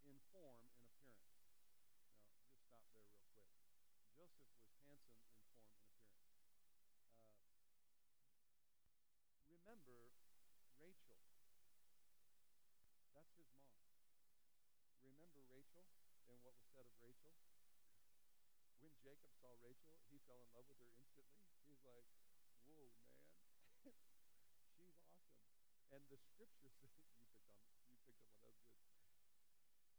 in 0.07 0.15
form 0.31 0.63
and 0.63 0.79
appearance. 0.79 1.43
Now, 1.59 2.31
just 2.39 2.63
stop 2.71 2.87
there 2.95 3.03
real 3.03 3.27
quick. 3.35 3.51
Joseph 4.15 4.47
was 4.55 4.71
handsome 4.79 5.19
in 5.19 5.35
form 5.43 5.75
and 5.75 5.83
appearance. 5.91 7.11
Uh, 8.07 9.43
remember 9.51 10.15
Rachel. 10.79 11.19
That's 13.11 13.35
his 13.35 13.51
mom. 13.59 13.83
Remember 15.03 15.43
Rachel 15.51 15.83
and 15.99 16.15
what 16.31 16.39
was 16.47 16.55
said 16.71 16.87
of 16.87 16.95
Rachel? 17.03 17.35
When 18.87 18.95
Jacob 19.03 19.35
saw 19.43 19.51
Rachel, 19.59 19.99
he 20.07 20.15
fell 20.23 20.39
in 20.39 20.47
love 20.55 20.63
with 20.71 20.79
her 20.79 20.87
instantly. 20.95 21.43
He's 21.67 21.83
like, 21.83 22.07
whoa, 22.63 22.87
man. 23.19 23.43
She's 24.15 24.95
awesome. 24.95 24.95
And 25.91 26.07
the 26.07 26.15
scripture 26.15 26.71
says, 26.79 27.03
you 27.03 27.19
picked 27.27 27.67
on, 27.67 27.83
you 27.83 27.99
picked 28.07 28.47
up 28.47 28.47
on 28.47 29.27
that 29.27 29.43
good. 29.43 29.91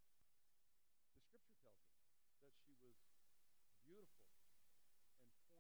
The 1.05 1.21
scripture 1.21 1.61
tells 1.61 1.85
us 1.85 2.01
that 2.41 2.57
she 2.65 2.81
was 2.81 2.97
beautiful 3.85 4.41
and 4.57 4.57
formly. 4.57 5.53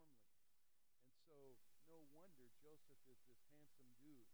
And 1.05 1.13
so, 1.29 1.61
no 1.85 2.01
wonder 2.09 2.49
Joseph 2.65 3.05
is 3.13 3.21
this 3.29 3.45
handsome 3.53 3.93
dude. 4.01 4.33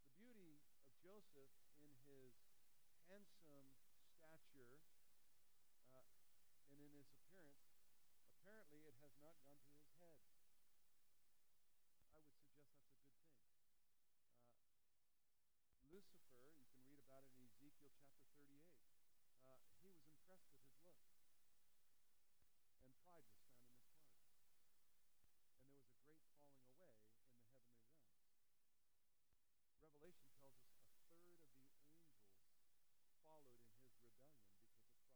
The 0.00 0.08
beauty 0.16 0.56
of 0.72 0.88
Joseph 1.04 1.52
in 1.76 2.00
his 2.08 2.32
handsome 3.12 3.76
stature 4.16 4.80
uh, 5.28 6.00
and 6.00 6.71
in 6.82 6.90
his 6.98 7.06
appearance, 7.14 7.62
apparently 8.26 8.90
it 8.90 8.98
has 8.98 9.14
not 9.22 9.38
gone 9.46 9.62
to 9.62 9.70
his 9.78 9.86
head. 9.94 10.18
I 10.18 11.70
would 11.78 11.86
suggest 11.86 12.10
that's 12.10 12.34
a 12.34 12.42
good 12.42 12.58
thing. 12.58 13.06
Uh, 14.82 15.78
Lucifer, 15.94 16.42
you 16.50 16.66
can 16.66 16.82
read 16.82 16.98
about 17.06 17.22
it 17.30 17.38
in 17.38 17.46
Ezekiel 17.54 17.94
chapter 17.94 18.26
38. 18.34 18.66
Uh, 19.46 19.62
he 19.78 19.94
was 19.94 20.02
impressed 20.10 20.50
with 20.50 20.58
his 20.66 20.74
look. 20.82 20.98
And 22.82 22.98
pride 23.06 23.30
was 23.30 23.46
found 23.54 23.78
in 23.78 23.86
his 23.86 24.02
heart. 24.02 24.66
And 25.54 25.62
there 25.62 25.78
was 25.78 25.86
a 25.86 25.94
great 26.02 26.18
falling 26.34 26.66
away 26.66 26.98
in 26.98 27.06
the 27.06 27.62
heavenly 27.62 27.62
realms. 27.62 28.26
Revelation 29.78 30.34
tells 30.34 30.58
us 30.58 30.74
a 30.74 30.82
third 30.90 31.06
of 31.06 31.22
the 31.22 31.30
angels 31.30 31.62
followed 31.70 31.94
in 31.94 32.10
his 32.10 32.26
rebellion 32.26 32.74
because 32.74 33.06
of 33.06 33.14
pride 33.22 33.46
a 33.46 33.54
third 33.62 33.78
of 33.78 33.86
the 33.86 34.02
angels 34.02 34.18
of 34.18 34.34
heaven. 34.34 34.66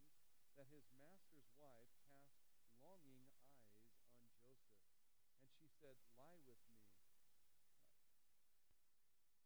that 0.59 0.67
his 0.71 0.87
master's 0.99 1.47
wife 1.59 1.91
cast 2.31 2.67
longing 2.83 3.31
eyes 3.55 4.07
on 4.19 4.31
Joseph. 4.43 4.85
And 5.43 5.51
she 5.55 5.71
said, 5.79 5.95
Lie 6.19 6.43
with 6.47 6.59
me. 6.71 6.83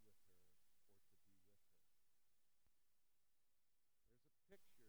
There's 3.92 4.08
a 4.16 4.40
picture 4.48 4.80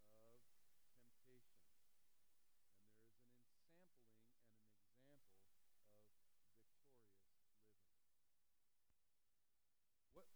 and 0.00 0.16
there 0.16 0.32
is 0.32 0.48
an 0.48 0.72
ensampling 0.72 1.44
and 1.44 2.24
an 2.24 2.40
example 2.40 2.88
of 3.52 3.84
victorious 4.80 5.12
living. 5.12 5.44
What, 10.16 10.32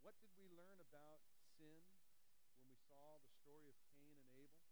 what 0.00 0.16
did 0.24 0.32
we 0.40 0.48
learn 0.56 0.80
about 0.80 1.20
sin 1.60 1.84
saw 3.00 3.16
the 3.16 3.32
story 3.40 3.64
of 3.64 3.80
Cain 3.96 4.12
and 4.12 4.28
Abel? 4.36 4.68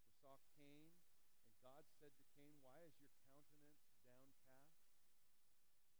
We 0.00 0.16
saw 0.24 0.40
Cain, 0.56 0.88
and 1.28 1.52
God 1.60 1.84
said 2.00 2.16
to 2.16 2.24
Cain, 2.32 2.56
Why 2.64 2.80
is 2.88 2.96
your 2.96 3.12
countenance 3.20 3.84
downcast? 3.92 4.64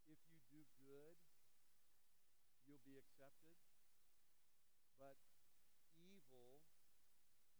If 0.09 0.17
you 0.25 0.41
do 0.49 0.65
good, 0.81 1.21
you'll 2.65 2.81
be 2.81 2.97
accepted. 2.97 3.61
But 4.97 5.21
evil 6.01 6.65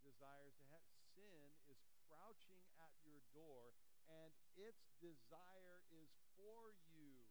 desires 0.02 0.58
to 0.58 0.66
have 0.74 0.82
sin 1.14 1.54
is 1.70 1.78
crouching 2.10 2.66
at 2.82 2.98
your 3.06 3.22
door 3.38 3.78
and 4.10 4.34
its 4.58 4.90
desire 4.98 5.86
is 5.94 6.10
for 6.34 6.74
you. 6.90 7.22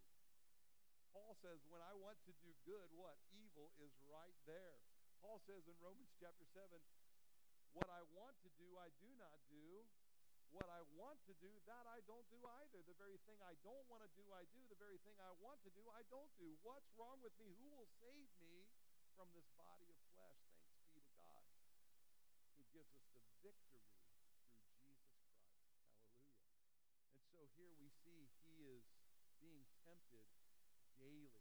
Paul 1.10 1.34
says, 1.42 1.58
when 1.66 1.82
I 1.82 1.98
want 1.98 2.22
to 2.30 2.32
do 2.46 2.54
good, 2.62 2.94
what? 2.94 3.18
Evil 3.34 3.74
is 3.82 3.90
right 4.06 4.38
there. 4.46 4.78
Paul 5.24 5.40
says 5.48 5.64
in 5.64 5.72
Romans 5.80 6.12
chapter 6.20 6.44
7, 6.52 6.68
what 7.72 7.88
I 7.88 8.04
want 8.12 8.36
to 8.44 8.50
do, 8.60 8.68
I 8.76 8.92
do 9.00 9.08
not 9.16 9.40
do. 9.48 9.80
What 10.52 10.68
I 10.68 10.84
want 11.00 11.16
to 11.24 11.34
do, 11.40 11.48
that 11.64 11.88
I 11.88 12.04
don't 12.04 12.28
do 12.28 12.38
either. 12.44 12.84
The 12.84 12.94
very 13.00 13.16
thing 13.24 13.40
I 13.40 13.56
don't 13.64 13.88
want 13.88 14.04
to 14.04 14.12
do, 14.20 14.22
I 14.36 14.44
do. 14.52 14.60
The 14.68 14.76
very 14.76 15.00
thing 15.00 15.16
I 15.24 15.32
want 15.40 15.64
to 15.64 15.72
do, 15.72 15.80
I 15.96 16.04
don't 16.12 16.28
do. 16.36 16.52
What's 16.60 16.92
wrong 17.00 17.24
with 17.24 17.32
me? 17.40 17.56
Who 17.56 17.72
will 17.72 17.88
save 18.04 18.28
me 18.36 18.68
from 19.16 19.32
this 19.32 19.48
body 19.56 19.88
of 19.88 19.96
flesh? 20.12 20.44
Thanks 20.68 20.92
be 20.92 21.00
to 21.00 21.16
God, 21.16 21.42
who 22.54 22.62
gives 22.76 22.92
us 22.94 23.08
the 23.16 23.24
victory 23.40 23.80
through 23.96 24.12
Jesus 24.20 24.44
Christ. 24.44 25.64
Hallelujah. 25.72 26.04
And 27.16 27.24
so 27.32 27.48
here 27.56 27.72
we 27.80 27.88
see 28.04 28.28
he 28.44 28.68
is 28.76 28.84
being 29.40 29.64
tempted 29.88 30.28
daily. 31.00 31.32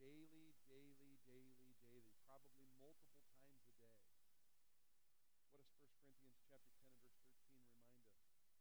Daily, 0.00 0.56
daily, 0.72 1.20
daily, 1.28 1.69
daily. 2.00 2.16
Probably 2.24 2.72
multiple 2.80 3.28
times 3.36 3.60
a 3.68 3.76
day. 3.76 4.08
What 5.36 5.52
does 5.52 5.68
1 5.76 5.92
Corinthians 6.00 6.40
chapter 6.48 6.80
10 6.96 7.04
and 7.04 7.28
verse 7.44 7.60
13 7.76 8.16
remind 8.16 8.40
us? 8.40 8.56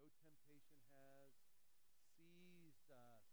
No 0.00 0.08
temptation 0.24 0.80
has 0.96 1.28
seized 2.16 2.88
us 2.88 3.28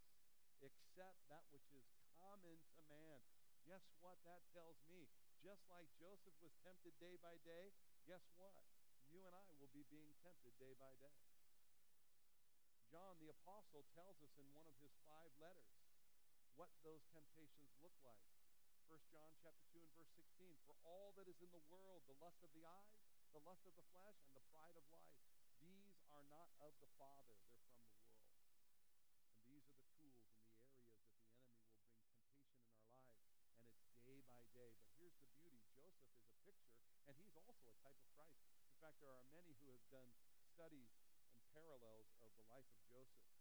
except 0.60 1.24
that 1.32 1.48
which 1.56 1.72
is 1.72 1.88
common 2.20 2.60
to 2.76 2.84
man. 2.92 3.24
Guess 3.64 3.96
what 4.04 4.20
that 4.28 4.44
tells 4.52 4.76
me? 4.92 5.08
Just 5.40 5.64
like 5.72 5.88
Joseph 5.96 6.36
was 6.44 6.52
tempted 6.60 6.92
day 7.00 7.16
by 7.24 7.40
day, 7.48 7.72
guess 8.04 8.28
what? 8.36 8.68
You 9.08 9.24
and 9.24 9.36
I 9.38 9.56
will 9.56 9.72
be 9.72 9.88
being 9.88 10.12
tempted 10.20 10.52
day 10.60 10.76
by 10.76 10.92
day. 11.00 11.16
John 12.92 13.16
the 13.24 13.32
apostle 13.32 13.88
tells 13.96 14.20
us 14.20 14.36
in 14.36 14.52
one 14.52 14.68
of 14.68 14.76
his 14.84 14.96
five 15.08 15.32
letters 15.40 15.80
what 16.56 16.72
those 16.84 17.04
temptations 17.12 17.76
look 17.80 17.96
like. 18.04 18.35
1 18.86 19.02
John 19.10 19.34
chapter 19.42 19.66
2 19.74 19.82
and 19.82 19.94
verse 19.98 20.14
16, 20.14 20.62
for 20.70 20.78
all 20.86 21.10
that 21.18 21.26
is 21.26 21.42
in 21.42 21.50
the 21.50 21.66
world, 21.74 22.06
the 22.06 22.14
lust 22.22 22.38
of 22.46 22.54
the 22.54 22.62
eyes, 22.70 22.94
the 23.34 23.42
lust 23.42 23.66
of 23.66 23.74
the 23.74 23.88
flesh, 23.90 24.22
and 24.30 24.38
the 24.38 24.46
pride 24.54 24.78
of 24.78 24.86
life, 24.94 25.10
these 25.58 25.98
are 26.14 26.22
not 26.30 26.54
of 26.62 26.70
the 26.78 26.92
Father, 27.02 27.34
they're 27.66 27.90
from 28.06 28.22
the 28.22 28.38
world. 28.38 28.78
And 29.26 29.42
these 29.50 29.66
are 29.66 29.82
the 29.82 29.90
tools 29.98 30.22
and 30.22 30.38
the 30.38 30.54
areas 30.54 31.02
that 31.02 31.02
the 31.02 31.34
enemy 31.50 31.66
will 31.66 31.82
bring 31.82 31.98
temptation 31.98 32.30
in 32.30 32.30
our 32.30 32.62
lives. 32.62 32.78
And 33.74 33.82
it's 33.90 33.98
day 34.06 34.22
by 34.22 34.46
day. 34.54 34.78
But 34.78 34.94
here's 35.02 35.18
the 35.18 35.34
beauty. 35.34 35.66
Joseph 35.74 36.06
is 36.06 36.30
a 36.30 36.38
picture, 36.46 36.78
and 37.10 37.18
he's 37.18 37.42
also 37.42 37.74
a 37.74 37.78
type 37.82 37.98
of 37.98 38.10
Christ. 38.14 38.38
In 38.70 38.78
fact, 38.78 39.02
there 39.02 39.18
are 39.18 39.26
many 39.34 39.58
who 39.66 39.74
have 39.74 39.86
done 39.90 40.14
studies 40.54 40.94
and 41.26 41.42
parallels 41.58 42.14
of 42.22 42.30
the 42.38 42.46
life 42.54 42.70
of 42.70 42.78
Joseph. 42.86 43.35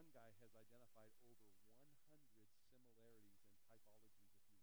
One 0.00 0.08
guy 0.16 0.32
has 0.40 0.56
identified 0.56 1.12
over 1.28 1.44
100 1.44 1.68
similarities 1.76 3.36
and 3.36 3.52
typologies, 3.52 4.00
if 4.00 4.16
you 4.16 4.32
would, 4.32 4.56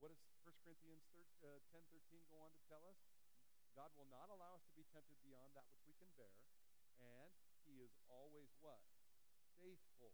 What 0.00 0.12
does 0.12 0.20
1 0.44 0.55
Corinthians 0.66 1.06
10, 1.14 1.22
uh, 1.46 1.62
10 1.70 1.78
13 1.94 2.26
go 2.26 2.42
on 2.42 2.50
to 2.50 2.58
tell 2.66 2.82
us? 2.90 2.98
God 3.78 3.94
will 3.94 4.10
not 4.10 4.26
allow 4.34 4.58
us 4.58 4.66
to 4.66 4.74
be 4.74 4.82
tempted 4.90 5.14
beyond 5.22 5.54
that 5.54 5.62
which 5.70 5.86
we 5.86 5.94
can 5.94 6.10
bear, 6.18 6.34
and 6.98 7.30
he 7.62 7.78
is 7.86 7.94
always 8.10 8.50
what? 8.58 8.82
Faithful. 9.62 10.10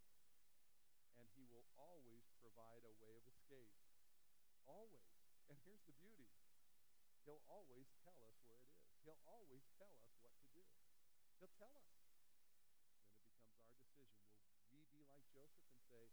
And 1.17 1.25
he 1.33 1.49
will 1.49 1.65
always 1.81 2.29
provide 2.45 2.85
a 2.85 2.93
way 3.01 3.17
of 3.17 3.25
escape. 3.33 3.73
Always. 4.69 5.09
And 5.49 5.57
here's 5.65 5.89
the 5.89 5.97
beauty. 5.97 6.29
He'll 7.25 7.41
always 7.49 7.89
tell 8.05 8.21
us 8.21 8.37
where 8.45 8.61
it 8.61 8.77
is. 8.77 8.93
He'll 9.09 9.25
always 9.25 9.65
tell 9.81 9.89
us 10.05 10.13
what 10.21 10.37
to 10.37 10.49
do. 10.53 10.69
He'll 11.41 11.57
tell 11.57 11.73
us. 11.73 11.89
Then 12.13 12.29
it 12.29 13.41
becomes 13.41 13.65
our 13.73 13.81
decision. 13.81 14.21
Will 14.69 14.77
we 14.77 14.85
be 14.93 15.01
like 15.09 15.25
Joseph 15.33 15.65
and 15.73 15.81
say, 15.89 16.13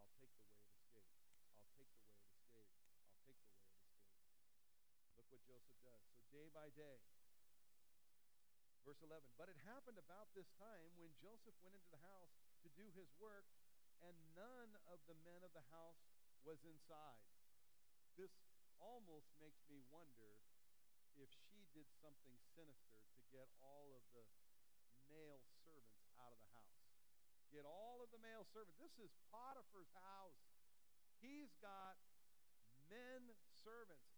I'll 0.00 0.08
take 0.16 0.32
the 0.40 0.48
way 0.48 0.64
of 0.64 0.96
escape. 0.96 1.44
I'll 1.58 1.68
take 1.76 1.92
the 1.92 2.08
way 2.08 2.16
of 2.16 2.32
escape. 2.32 2.72
I'll 3.04 3.20
take 3.26 3.40
the 3.42 3.52
way 3.52 3.66
of 3.66 3.82
escape. 3.82 4.16
Look 5.16 5.25
what 5.36 5.44
Joseph 5.44 5.76
does. 5.84 6.00
So 6.08 6.24
day 6.32 6.48
by 6.48 6.72
day, 6.72 6.96
verse 8.88 8.96
11, 9.04 9.20
but 9.36 9.52
it 9.52 9.58
happened 9.68 10.00
about 10.00 10.32
this 10.32 10.48
time 10.56 10.88
when 10.96 11.12
Joseph 11.20 11.52
went 11.60 11.76
into 11.76 11.92
the 11.92 12.00
house 12.00 12.32
to 12.64 12.72
do 12.72 12.88
his 12.96 13.12
work, 13.20 13.44
and 14.00 14.16
none 14.32 14.72
of 14.88 14.96
the 15.04 15.18
men 15.28 15.44
of 15.44 15.52
the 15.52 15.60
house 15.68 16.00
was 16.40 16.56
inside. 16.64 17.20
This 18.16 18.32
almost 18.80 19.28
makes 19.36 19.60
me 19.68 19.84
wonder 19.92 20.40
if 21.20 21.28
she 21.28 21.68
did 21.76 21.84
something 22.00 22.32
sinister 22.56 22.96
to 22.96 23.20
get 23.28 23.52
all 23.60 23.92
of 23.92 24.04
the 24.16 24.24
male 25.12 25.44
servants 25.60 26.08
out 26.16 26.32
of 26.32 26.40
the 26.40 26.48
house. 26.48 26.80
Get 27.52 27.68
all 27.68 28.00
of 28.00 28.08
the 28.08 28.20
male 28.24 28.48
servants. 28.56 28.80
This 28.80 28.96
is 29.04 29.12
Potiphar's 29.28 29.92
house. 30.00 30.40
He's 31.20 31.52
got 31.60 32.00
men 32.88 33.36
servants, 33.64 34.15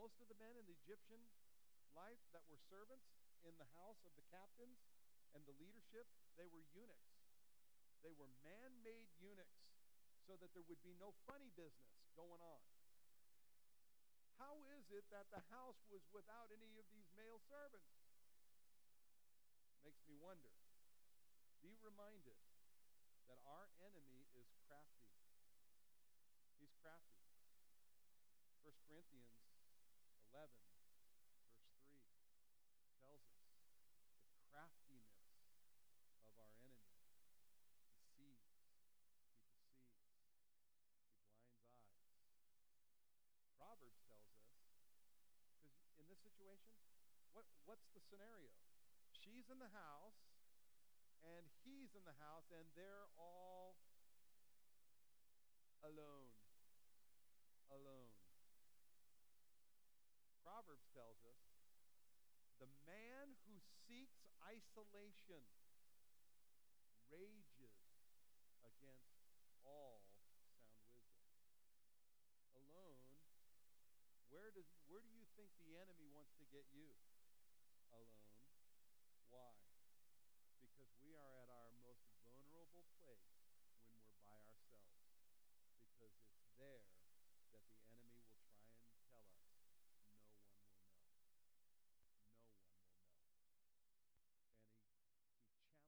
most 0.00 0.16
of 0.16 0.32
the 0.32 0.40
men 0.40 0.56
in 0.56 0.64
the 0.64 0.72
Egyptian 0.80 1.20
life 1.92 2.24
that 2.32 2.40
were 2.48 2.56
servants 2.72 3.12
in 3.44 3.52
the 3.60 3.68
house 3.76 4.00
of 4.08 4.16
the 4.16 4.24
captains 4.32 4.80
and 5.36 5.44
the 5.44 5.52
leadership, 5.60 6.08
they 6.40 6.48
were 6.48 6.64
eunuchs. 6.72 7.12
They 8.00 8.16
were 8.16 8.32
man 8.40 8.80
made 8.80 9.12
eunuchs 9.20 9.60
so 10.24 10.40
that 10.40 10.56
there 10.56 10.64
would 10.64 10.80
be 10.80 10.96
no 10.96 11.12
funny 11.28 11.52
business 11.52 11.92
going 12.16 12.40
on. 12.40 12.64
How 14.40 14.64
is 14.72 14.88
it 14.88 15.04
that 15.12 15.28
the 15.28 15.44
house 15.52 15.84
was 15.92 16.00
without 16.16 16.48
any 16.48 16.80
of 16.80 16.88
these 16.88 17.12
male 17.12 17.44
servants? 17.44 17.92
Makes 19.84 20.00
me 20.08 20.16
wonder. 20.16 20.48
Be 21.60 21.76
reminded 21.84 22.40
that 23.28 23.36
our 23.44 23.68
enemy 23.84 24.24
is 24.32 24.48
crafty. 24.64 25.12
He's 26.56 26.72
crafty. 26.80 27.20
1 28.64 28.72
Corinthians 28.88 29.39
11, 30.30 30.46
verse 30.70 31.66
3, 31.74 32.06
tells 33.02 33.26
us 33.26 33.42
the 33.50 34.38
craftiness 34.54 35.10
of 36.22 36.38
our 36.38 36.54
enemy 36.54 36.78
deceives. 37.02 37.50
He 38.14 38.38
deceives. 38.38 38.46
He 39.26 39.90
blinds 39.90 40.30
eyes. 41.82 42.46
Proverbs 43.58 43.98
tells 44.06 44.30
us, 44.30 44.54
because 45.58 45.74
in 45.98 46.06
this 46.06 46.22
situation, 46.22 46.78
what, 47.34 47.50
what's 47.66 47.90
the 47.90 48.02
scenario? 48.06 48.54
She's 49.10 49.50
in 49.50 49.58
the 49.58 49.74
house, 49.74 50.22
and 51.26 51.42
he's 51.66 51.90
in 51.98 52.06
the 52.06 52.14
house, 52.22 52.46
and 52.54 52.70
they're 52.78 53.10
all 53.18 53.82
alone. 55.82 56.30
Alone. 57.70 58.09
Proverbs 60.50 60.90
tells 60.90 61.22
us 61.30 61.38
the 62.58 62.66
man 62.82 63.38
who 63.46 63.54
seeks 63.86 64.18
isolation 64.42 65.46
rages 67.06 67.70
against 68.66 69.14
all 69.62 70.02
sound 70.42 70.74
wisdom. 70.90 71.38
Alone, 72.66 72.98
where 74.34 74.50
does 74.50 74.66
where 74.90 74.98
do 74.98 75.10
you 75.14 75.22
think 75.38 75.54
the 75.62 75.78
enemy 75.78 76.10
wants 76.10 76.34
to 76.42 76.44
get 76.50 76.66
you? 76.74 76.98
Alone. 77.86 78.10
Why? 79.30 79.54
Because 80.58 80.90
we 80.98 81.14
are 81.14 81.30
at 81.46 81.50
our 81.54 81.70
most 81.78 82.10
vulnerable 82.26 82.90
place 82.98 83.38
when 83.54 83.86
we're 84.02 84.18
by 84.26 84.34
ourselves. 84.50 84.98
Because 85.94 86.10
it's 86.10 86.42
there 86.58 86.82
that 87.54 87.62
the 87.70 87.86
enemy 87.86 88.10
will 88.18 88.26
try 88.34 88.50
and 88.50 88.74
tell 88.98 89.14
us 89.14 89.30
no 89.46 89.62
one 89.62 89.78
will 89.86 89.94
know. 89.94 90.10
No 90.10 90.74
one 90.74 90.74
will 90.74 90.74
know. 90.74 90.74
And 90.74 91.14
he, 93.38 93.94
he 93.94 94.18
challenges 94.26 94.66
our 94.66 94.90
integrity. 94.90 95.78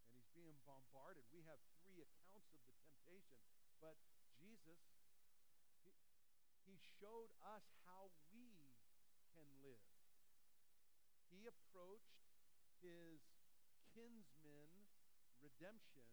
and 0.00 0.08
he's 0.14 0.28
being 0.32 0.56
bombarded. 0.64 1.24
We 1.32 1.44
have 1.48 1.60
three 1.82 2.00
accounts 2.00 2.48
of 2.54 2.60
the 2.64 2.74
temptation, 2.80 3.40
but 3.82 3.96
Jesus, 4.38 4.80
he, 5.82 5.92
he 6.64 6.76
showed 7.00 7.32
us 7.44 7.64
how 7.84 8.12
we 8.32 8.76
can 9.34 9.48
live. 9.60 9.84
He 11.28 11.44
approached 11.44 12.24
his 12.80 13.20
kinsman 13.92 14.88
redemption 15.42 16.06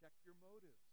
check 0.00 0.14
your 0.26 0.38
motives. 0.42 0.84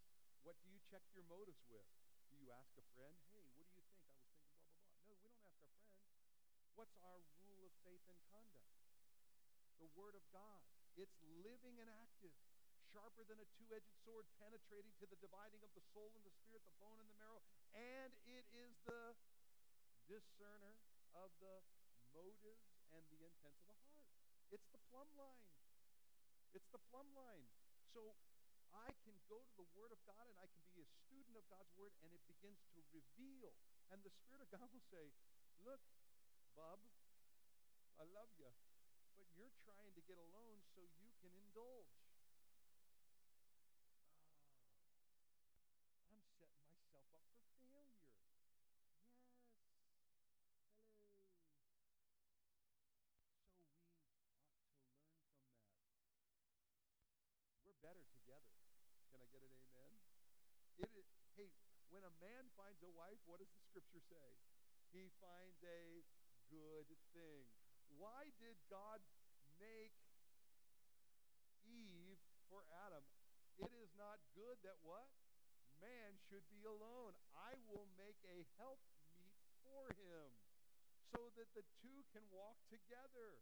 What 0.41 0.57
do 0.61 0.69
you 0.69 0.81
check 0.89 1.05
your 1.13 1.25
motives 1.29 1.61
with? 1.69 1.85
Do 2.29 2.37
you 2.37 2.49
ask 2.53 2.73
a 2.77 2.85
friend, 2.97 3.13
hey, 3.33 3.45
what 3.53 3.67
do 3.69 3.77
you 3.77 3.85
think? 3.85 3.89
I 4.01 4.17
was 4.17 4.25
thinking 4.25 4.41
blah, 4.41 4.41
blah, 4.41 4.57
blah. 4.57 4.95
No, 5.05 5.13
we 5.13 5.19
don't 5.21 5.37
ask 5.45 5.61
our 5.65 5.75
friends. 5.85 6.70
What's 6.81 6.97
our 7.05 7.21
rule 7.45 7.69
of 7.69 7.77
faith 7.85 8.01
and 8.09 8.17
conduct? 8.33 8.73
The 9.77 9.93
Word 9.93 10.17
of 10.17 10.25
God. 10.33 10.65
It's 10.97 11.13
living 11.45 11.77
and 11.77 11.85
active, 11.85 12.33
sharper 12.89 13.21
than 13.21 13.37
a 13.37 13.45
two-edged 13.53 13.93
sword, 14.01 14.25
penetrating 14.41 14.89
to 14.97 15.05
the 15.05 15.13
dividing 15.21 15.61
of 15.61 15.69
the 15.77 15.85
soul 15.93 16.09
and 16.17 16.25
the 16.25 16.33
spirit, 16.41 16.65
the 16.65 16.73
bone 16.81 16.97
and 16.97 17.05
the 17.05 17.13
marrow, 17.21 17.37
and 17.77 18.09
it 18.25 18.49
is 18.49 18.73
the 18.89 19.13
discerner 20.09 20.81
of 21.13 21.29
the 21.37 21.61
motives 22.17 22.65
and 22.97 23.05
the 23.13 23.29
intents 23.29 23.61
of 23.69 23.77
the 23.77 23.89
heart. 23.93 24.09
It's 24.49 24.65
the 24.73 24.81
plumb 24.89 25.13
line. 25.13 25.45
It's 26.57 26.73
the 26.73 26.81
plumb 26.89 27.13
line. 27.13 27.45
So 27.93 28.17
I 28.73 28.89
can 29.05 29.13
go 29.29 29.37
to 29.37 29.53
the 29.53 29.69
Word 29.77 29.93
of 29.93 30.01
God 30.09 30.25
and 30.25 30.33
I 30.41 30.49
can 30.49 30.65
be 30.73 30.81
a 30.81 30.89
student 31.05 31.37
of 31.37 31.45
God's 31.45 31.69
Word 31.77 31.93
and 32.01 32.09
it 32.09 32.25
begins 32.25 32.57
to 32.73 32.81
reveal. 32.89 33.53
And 33.93 34.01
the 34.01 34.09
Spirit 34.17 34.41
of 34.41 34.49
God 34.49 34.65
will 34.73 34.81
say, 34.89 35.13
look, 35.61 35.77
bub, 36.55 36.79
I 37.99 38.03
love 38.11 38.29
you, 38.37 38.49
but 39.15 39.25
you're 39.35 39.53
trying 39.63 39.93
to 39.93 40.01
get 40.03 40.17
alone 40.17 40.63
so 40.73 40.81
you 40.99 41.11
can 41.21 41.31
indulge. 41.35 41.93
Oh, 46.05 46.17
I'm 46.17 46.27
setting 46.39 46.65
myself 46.67 47.05
up 47.13 47.23
for 47.29 47.39
failure. 47.55 47.87
Yes. 48.35 48.67
Hello. 50.03 50.35
So 53.39 53.47
we 53.47 53.47
ought 53.47 53.47
to 53.47 53.63
learn 53.63 53.95
from 53.95 54.03
that. 56.03 56.99
We're 57.63 57.79
better 57.79 58.03
together. 58.11 58.57
Can 59.13 59.21
I 59.21 59.27
get 59.31 59.41
an 59.45 59.53
amen? 59.53 59.93
It 60.81 60.91
is, 60.97 61.07
hey, 61.37 61.51
when 61.89 62.03
a 62.03 62.13
man 62.19 62.49
finds 62.57 62.81
a 62.83 62.91
wife, 62.91 63.19
what 63.25 63.39
does 63.39 63.51
the 63.53 63.61
scripture 63.69 64.01
say? 64.09 64.35
He 64.91 65.07
finds 65.23 65.61
a 65.63 66.03
good 66.51 66.91
thing. 67.15 67.47
Why 67.95 68.27
did 68.43 68.59
God 68.67 68.99
make 69.55 69.95
Eve 71.63 72.19
for 72.51 72.67
Adam? 72.83 73.07
It 73.55 73.71
is 73.79 73.95
not 73.95 74.19
good 74.35 74.59
that 74.67 74.75
what? 74.83 75.07
Man 75.79 76.19
should 76.27 76.43
be 76.51 76.67
alone. 76.67 77.15
I 77.31 77.55
will 77.71 77.87
make 77.95 78.19
a 78.27 78.43
help 78.59 78.83
meet 79.15 79.39
for 79.63 79.95
him 79.95 80.27
so 81.15 81.31
that 81.39 81.47
the 81.55 81.63
two 81.79 82.03
can 82.11 82.27
walk 82.29 82.59
together. 82.67 83.39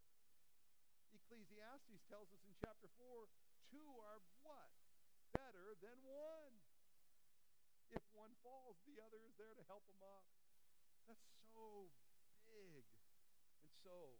Ecclesiastes 1.09 2.05
tells 2.07 2.29
us 2.29 2.41
in 2.45 2.53
chapter 2.61 2.87
4, 3.01 3.25
two 3.73 3.89
are 4.05 4.21
what? 4.45 4.69
Better 5.33 5.73
than 5.81 5.97
one. 6.05 6.53
If 7.89 8.05
one 8.13 8.37
falls, 8.45 8.77
the 8.85 9.01
other 9.01 9.25
is 9.25 9.33
there 9.41 9.57
to 9.57 9.65
help 9.65 9.81
him 9.89 10.01
up. 10.05 10.25
That's 11.09 11.25
so 11.49 11.89
so, 13.83 14.19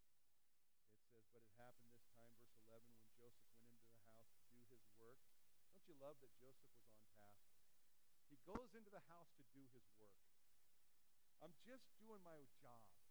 And 0.95 1.03
it 1.03 1.07
says, 1.11 1.27
But 1.35 1.43
it 1.43 1.55
happened 1.59 1.91
this 1.91 2.07
time, 2.15 2.31
verse 2.39 2.55
11, 2.63 2.87
when 2.87 3.11
Joseph 3.19 3.51
went 3.59 3.75
into 3.75 3.91
the 3.91 4.07
house 4.15 4.31
to 4.39 4.43
do 4.47 4.63
his 4.71 4.83
work. 4.95 5.19
Don't 5.67 5.83
you 5.91 5.95
love 5.99 6.15
that 6.23 6.31
Joseph 6.39 6.71
was 6.71 6.87
on 6.87 7.03
task? 7.19 7.43
He 8.31 8.39
goes 8.47 8.71
into 8.71 8.89
the 8.89 9.03
house 9.11 9.35
to 9.35 9.43
do 9.51 9.67
his 9.75 9.83
work. 9.99 10.15
I'm 11.43 11.51
just 11.67 11.83
doing 11.99 12.23
my 12.23 12.47
job. 12.63 13.02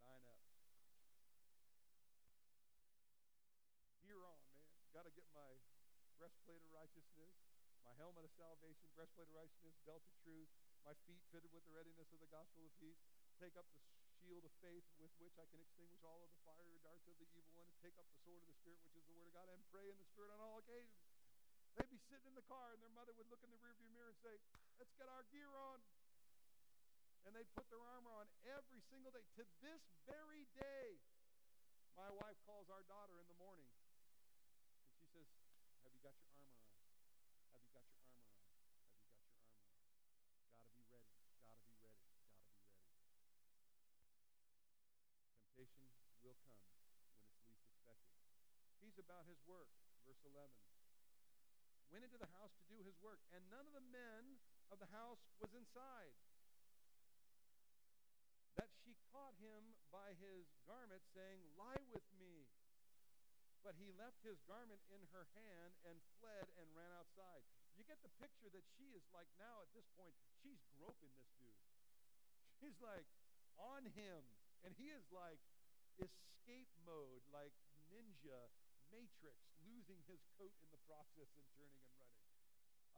line 0.00 0.24
up. 0.24 0.40
On, 4.22 4.38
man. 4.42 4.58
Got 4.94 5.06
to 5.06 5.14
get 5.14 5.26
my 5.30 5.50
breastplate 6.18 6.62
of 6.62 6.70
righteousness, 6.74 7.34
my 7.86 7.94
helmet 8.00 8.26
of 8.26 8.32
salvation, 8.34 8.90
breastplate 8.98 9.30
of 9.30 9.36
righteousness, 9.38 9.74
belt 9.86 10.02
of 10.02 10.14
truth, 10.26 10.50
my 10.82 10.94
feet 11.06 11.22
fitted 11.30 11.50
with 11.54 11.62
the 11.66 11.74
readiness 11.74 12.10
of 12.10 12.18
the 12.18 12.30
gospel 12.30 12.66
of 12.66 12.72
peace. 12.82 12.98
Take 13.38 13.54
up 13.54 13.66
the 13.70 13.80
shield 14.24 14.42
of 14.42 14.52
faith 14.58 14.82
with 14.98 15.14
which 15.22 15.38
I 15.38 15.46
can 15.50 15.62
extinguish 15.62 16.02
all 16.02 16.26
of 16.26 16.30
the 16.34 16.40
fiery 16.42 16.82
darts 16.82 17.06
of 17.06 17.14
the 17.22 17.28
evil 17.38 17.54
one. 17.54 17.70
Take 17.78 17.94
up 18.00 18.06
the 18.10 18.18
sword 18.26 18.42
of 18.42 18.48
the 18.50 18.58
Spirit, 18.58 18.82
which 18.82 18.98
is 18.98 19.06
the 19.06 19.14
word 19.14 19.30
of 19.30 19.34
God, 19.38 19.46
and 19.52 19.62
pray 19.70 19.86
in 19.86 19.96
the 20.00 20.08
Spirit 20.10 20.34
on 20.34 20.42
all 20.42 20.58
occasions. 20.58 20.98
They'd 21.78 21.92
be 21.92 22.02
sitting 22.10 22.26
in 22.26 22.34
the 22.34 22.46
car, 22.50 22.74
and 22.74 22.82
their 22.82 22.92
mother 22.92 23.14
would 23.14 23.30
look 23.30 23.44
in 23.46 23.54
the 23.54 23.60
rearview 23.62 23.86
mirror 23.94 24.10
and 24.10 24.18
say, 24.24 24.34
Let's 24.82 24.90
get 24.98 25.06
our 25.06 25.22
gear 25.30 25.50
on 25.54 25.78
and 27.28 27.36
they'd 27.36 27.52
put 27.52 27.68
their 27.68 27.84
armor 27.84 28.08
on 28.16 28.24
every 28.48 28.80
single 28.88 29.12
day. 29.12 29.20
To 29.36 29.44
this 29.60 29.84
very 30.08 30.48
day, 30.56 30.96
my 31.92 32.08
wife 32.08 32.40
calls 32.48 32.72
our 32.72 32.80
daughter 32.88 33.20
in 33.20 33.28
the 33.28 33.36
morning 33.36 33.68
and 33.68 34.96
she 34.96 35.04
says, 35.12 35.28
Have 35.84 35.92
you 35.92 36.00
got 36.00 36.16
your 36.16 36.32
armor 36.32 36.56
on? 36.56 36.80
Have 37.52 37.60
you 37.60 37.68
got 37.68 37.84
your 37.84 38.00
armor 38.00 38.16
on? 38.24 38.32
Have 40.72 40.80
you 40.80 40.88
got 40.88 41.04
your 41.04 41.20
armor 41.20 41.52
on? 41.52 41.60
Gotta 41.84 41.92
be 41.92 42.08
ready. 42.08 42.32
Gotta 42.32 43.60
be 43.60 43.60
ready. 43.76 44.40
Gotta 44.72 45.20
be 45.20 45.36
ready. 45.36 45.47
Will 45.58 46.38
come 46.46 46.62
when 47.18 47.18
it's 47.18 47.34
least 47.42 47.66
expected. 47.66 48.14
He's 48.78 48.94
about 48.94 49.26
his 49.26 49.42
work. 49.42 49.66
Verse 50.06 50.22
11. 50.22 50.46
Went 51.90 52.06
into 52.06 52.14
the 52.14 52.30
house 52.38 52.54
to 52.62 52.64
do 52.70 52.78
his 52.86 52.94
work, 53.02 53.18
and 53.34 53.42
none 53.50 53.66
of 53.66 53.74
the 53.74 53.82
men 53.90 54.38
of 54.70 54.78
the 54.78 54.86
house 54.94 55.18
was 55.42 55.50
inside. 55.58 56.14
That 58.54 58.70
she 58.86 58.94
caught 59.10 59.34
him 59.42 59.74
by 59.90 60.14
his 60.22 60.46
garment, 60.62 61.02
saying, 61.10 61.42
Lie 61.58 61.82
with 61.90 62.06
me. 62.22 62.46
But 63.66 63.74
he 63.82 63.90
left 63.98 64.22
his 64.22 64.38
garment 64.46 64.86
in 64.94 65.02
her 65.10 65.26
hand 65.34 65.74
and 65.82 65.98
fled 66.22 66.46
and 66.54 66.70
ran 66.70 66.94
outside. 66.94 67.42
You 67.74 67.82
get 67.82 67.98
the 68.06 68.14
picture 68.22 68.46
that 68.54 68.62
she 68.78 68.94
is 68.94 69.02
like 69.10 69.26
now 69.42 69.66
at 69.66 69.74
this 69.74 69.90
point, 69.98 70.14
she's 70.38 70.62
groping 70.78 71.10
this 71.18 71.34
dude. 71.34 71.66
She's 72.62 72.78
like 72.78 73.10
on 73.58 73.90
him. 73.98 74.37
And 74.64 74.74
he 74.76 74.90
is 74.90 75.04
like 75.14 75.38
escape 76.02 76.68
mode, 76.84 77.22
like 77.32 77.52
ninja 77.92 78.50
matrix, 78.90 79.36
losing 79.64 80.00
his 80.08 80.20
coat 80.36 80.52
in 80.60 80.68
the 80.72 80.80
process 80.88 81.28
and 81.36 81.44
turning 81.56 81.80
and 81.82 81.94
running. 82.00 82.26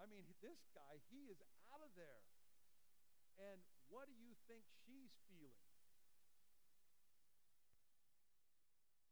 I 0.00 0.06
mean, 0.08 0.24
this 0.40 0.58
guy, 0.72 1.00
he 1.12 1.28
is 1.28 1.38
out 1.72 1.82
of 1.82 1.92
there. 1.94 2.24
And 3.38 3.60
what 3.88 4.08
do 4.08 4.14
you 4.16 4.32
think 4.48 4.64
she's 4.84 5.12
feeling? 5.28 5.68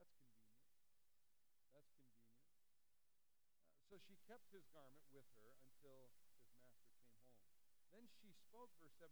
That's 0.02 0.18
convenient. 0.18 0.58
That's 1.70 1.86
convenient. 1.94 2.42
Uh, 3.87 3.87
so 3.98 4.06
she 4.06 4.22
kept 4.30 4.46
his 4.54 4.62
garment 4.70 5.02
with 5.10 5.26
her 5.34 5.58
until 5.58 6.06
his 6.06 6.38
master 6.46 6.86
came 6.94 7.10
home. 7.10 7.10
Then 7.90 8.06
she 8.06 8.30
spoke, 8.46 8.70
verse 8.78 8.94
17, 8.94 9.10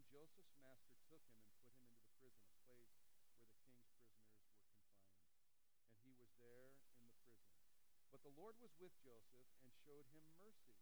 Then 0.00 0.16
Joseph's 0.16 0.56
master 0.56 0.96
took 1.12 1.20
him 1.28 1.44
and 1.44 1.60
put 1.60 1.76
him 1.76 1.84
into 1.84 2.00
the 2.00 2.16
prison, 2.16 2.48
a 2.48 2.56
place 2.56 2.80
where 2.80 2.88
the 2.88 3.04
king's 3.04 3.36
prisoners 3.36 4.24
were 4.32 4.32
confined. 4.32 4.80
And 5.92 6.00
he 6.00 6.16
was 6.16 6.32
there 6.40 6.72
in 6.72 7.04
the 7.04 7.12
prison. 7.20 7.28
But 8.08 8.24
the 8.24 8.32
Lord 8.32 8.56
was 8.64 8.72
with 8.80 8.96
Joseph 9.04 9.52
and 9.60 9.68
showed 9.84 10.08
him 10.08 10.24
mercy. 10.40 10.80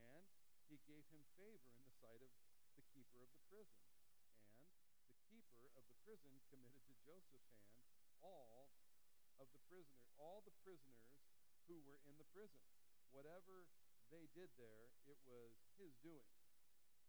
And 0.00 0.24
he 0.72 0.80
gave 0.88 1.04
him 1.12 1.20
favor 1.36 1.68
in 1.76 1.84
the 1.84 1.92
sight 2.00 2.24
of 2.24 2.32
the 2.80 2.86
keeper 2.96 3.20
of 3.20 3.28
the 3.28 3.44
prison. 3.52 3.76
And 3.92 5.12
the 5.12 5.20
keeper 5.28 5.68
of 5.76 5.84
the 5.84 5.98
prison 6.08 6.32
committed 6.48 6.80
to 6.88 6.96
Joseph's 7.04 7.52
hand 7.92 8.08
all 8.24 8.72
of 9.36 9.52
the 9.52 9.60
prisoner, 9.68 10.00
all 10.16 10.40
the 10.48 10.56
prisoners 10.64 11.12
who 11.68 11.76
were 11.84 12.00
in 12.08 12.16
the 12.16 12.28
prison. 12.32 12.64
Whatever 13.12 13.68
they 14.08 14.24
did 14.32 14.48
there, 14.56 14.88
it 15.12 15.20
was 15.28 15.52
his 15.76 15.92
doing. 16.00 16.43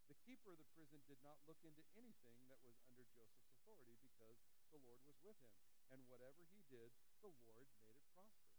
The 0.06 0.18
keeper 0.22 0.54
of 0.54 0.62
the 0.62 0.70
prison 0.78 1.02
did 1.10 1.18
not 1.26 1.42
look 1.50 1.58
into 1.66 1.82
anything 1.98 2.38
that 2.50 2.62
was 2.62 2.78
under 2.86 3.02
Joseph's 3.10 3.50
authority 3.58 3.98
because 4.06 4.38
the 4.70 4.78
Lord 4.86 5.02
was 5.10 5.18
with 5.26 5.38
him. 5.42 5.54
And 5.90 6.02
whatever 6.10 6.46
he 6.54 6.62
did, 6.70 6.94
the 7.26 7.34
Lord 7.42 7.66
made 7.82 7.98
it 7.98 8.06
prosper. 8.14 8.54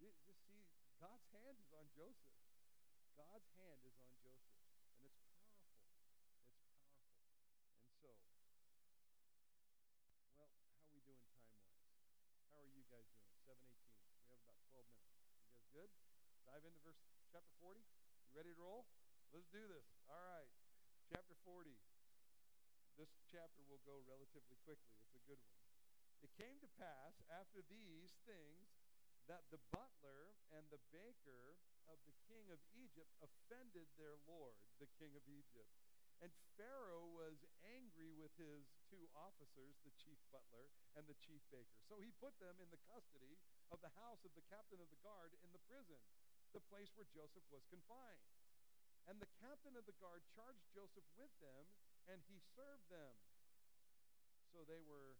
You, 0.00 0.08
you 0.24 0.36
see, 0.48 0.64
God's 0.96 1.28
hand 1.36 1.60
is 1.60 1.68
on 1.76 1.84
Joseph. 1.92 2.32
God's 3.20 3.48
hand 3.60 3.84
is 3.84 3.96
on 4.00 4.12
Joseph. 4.24 4.56
And 4.88 5.04
it's 5.04 5.20
powerful. 5.44 5.92
It's 5.92 6.08
powerful. 6.16 6.64
And 7.76 7.92
so, 8.00 8.08
well, 10.32 10.48
how 10.64 10.80
are 10.80 10.88
we 10.88 11.04
doing 11.04 11.20
time 11.36 11.52
wise? 11.52 11.84
How 12.48 12.56
are 12.64 12.72
you 12.72 12.84
guys 12.88 13.04
doing? 13.12 13.36
718. 13.44 14.08
We 14.08 14.32
have 14.32 14.40
about 14.40 14.60
12 14.72 14.88
minutes. 14.88 15.20
You 15.20 15.36
guys 15.36 15.68
good? 15.76 15.90
Dive 16.48 16.64
into 16.64 16.80
verse 16.80 17.00
chapter 17.28 17.52
40. 17.60 17.84
You 18.24 18.32
ready 18.32 18.56
to 18.56 18.60
roll? 18.60 18.88
Let's 19.36 19.48
do 19.52 19.64
this. 19.68 19.84
All 20.08 20.20
right. 20.20 20.61
Chapter 21.12 21.36
40. 21.44 21.76
This 22.96 23.12
chapter 23.28 23.60
will 23.68 23.84
go 23.84 24.00
relatively 24.08 24.56
quickly. 24.64 24.96
It's 25.04 25.12
a 25.12 25.28
good 25.28 25.36
one. 25.44 25.60
It 26.24 26.32
came 26.40 26.56
to 26.64 26.70
pass 26.80 27.20
after 27.28 27.60
these 27.68 28.16
things 28.24 28.72
that 29.28 29.44
the 29.52 29.60
butler 29.68 30.32
and 30.56 30.64
the 30.72 30.80
baker 30.88 31.60
of 31.84 32.00
the 32.08 32.16
king 32.32 32.48
of 32.48 32.56
Egypt 32.72 33.12
offended 33.20 33.92
their 34.00 34.16
lord, 34.24 34.56
the 34.80 34.88
king 34.96 35.12
of 35.12 35.20
Egypt. 35.28 35.68
And 36.24 36.32
Pharaoh 36.56 37.12
was 37.12 37.44
angry 37.60 38.16
with 38.16 38.32
his 38.40 38.72
two 38.88 39.04
officers, 39.12 39.76
the 39.84 39.92
chief 40.00 40.16
butler 40.32 40.72
and 40.96 41.04
the 41.04 41.18
chief 41.20 41.44
baker. 41.52 41.76
So 41.92 42.00
he 42.00 42.08
put 42.24 42.32
them 42.40 42.56
in 42.56 42.72
the 42.72 42.80
custody 42.88 43.36
of 43.68 43.84
the 43.84 43.92
house 44.00 44.24
of 44.24 44.32
the 44.32 44.48
captain 44.48 44.80
of 44.80 44.88
the 44.88 45.02
guard 45.04 45.36
in 45.44 45.52
the 45.52 45.60
prison, 45.68 46.00
the 46.56 46.64
place 46.72 46.88
where 46.96 47.10
Joseph 47.12 47.44
was 47.52 47.68
confined. 47.68 48.24
And 49.10 49.18
the 49.18 49.30
captain 49.42 49.74
of 49.74 49.84
the 49.86 49.98
guard 49.98 50.22
charged 50.30 50.62
Joseph 50.70 51.06
with 51.18 51.34
them, 51.42 51.66
and 52.06 52.22
he 52.30 52.38
served 52.54 52.86
them. 52.86 53.14
So 54.54 54.62
they 54.62 54.82
were 54.84 55.18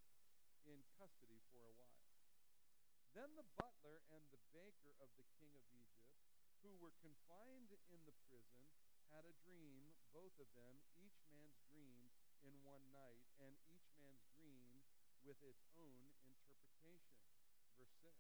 in 0.69 0.85
custody 0.99 1.43
for 1.51 1.63
a 1.67 1.75
while. 1.75 2.07
Then 3.13 3.35
the 3.37 3.49
butler 3.61 4.01
and 4.15 4.25
the 4.33 4.41
baker 4.57 4.97
of 5.03 5.11
the 5.21 5.27
king 5.37 5.53
of 5.53 5.65
Egypt, 5.77 6.17
who 6.65 6.73
were 6.81 6.95
confined 7.03 7.75
in 7.93 8.01
the 8.09 8.17
prison, 8.31 8.65
had 9.13 9.29
a 9.29 9.37
dream, 9.45 9.93
both 10.17 10.33
of 10.41 10.49
them, 10.57 10.81
each 10.97 11.21
man's 11.29 11.61
dream 11.69 12.09
in 12.41 12.55
one 12.65 12.81
night, 12.97 13.21
and 13.45 13.53
each 13.69 13.93
man's 14.01 14.25
dream 14.33 14.81
with 15.27 15.37
its 15.45 15.61
own 15.77 16.17
interpretation. 16.25 17.21
Verse 17.77 17.93
6. 18.01 18.17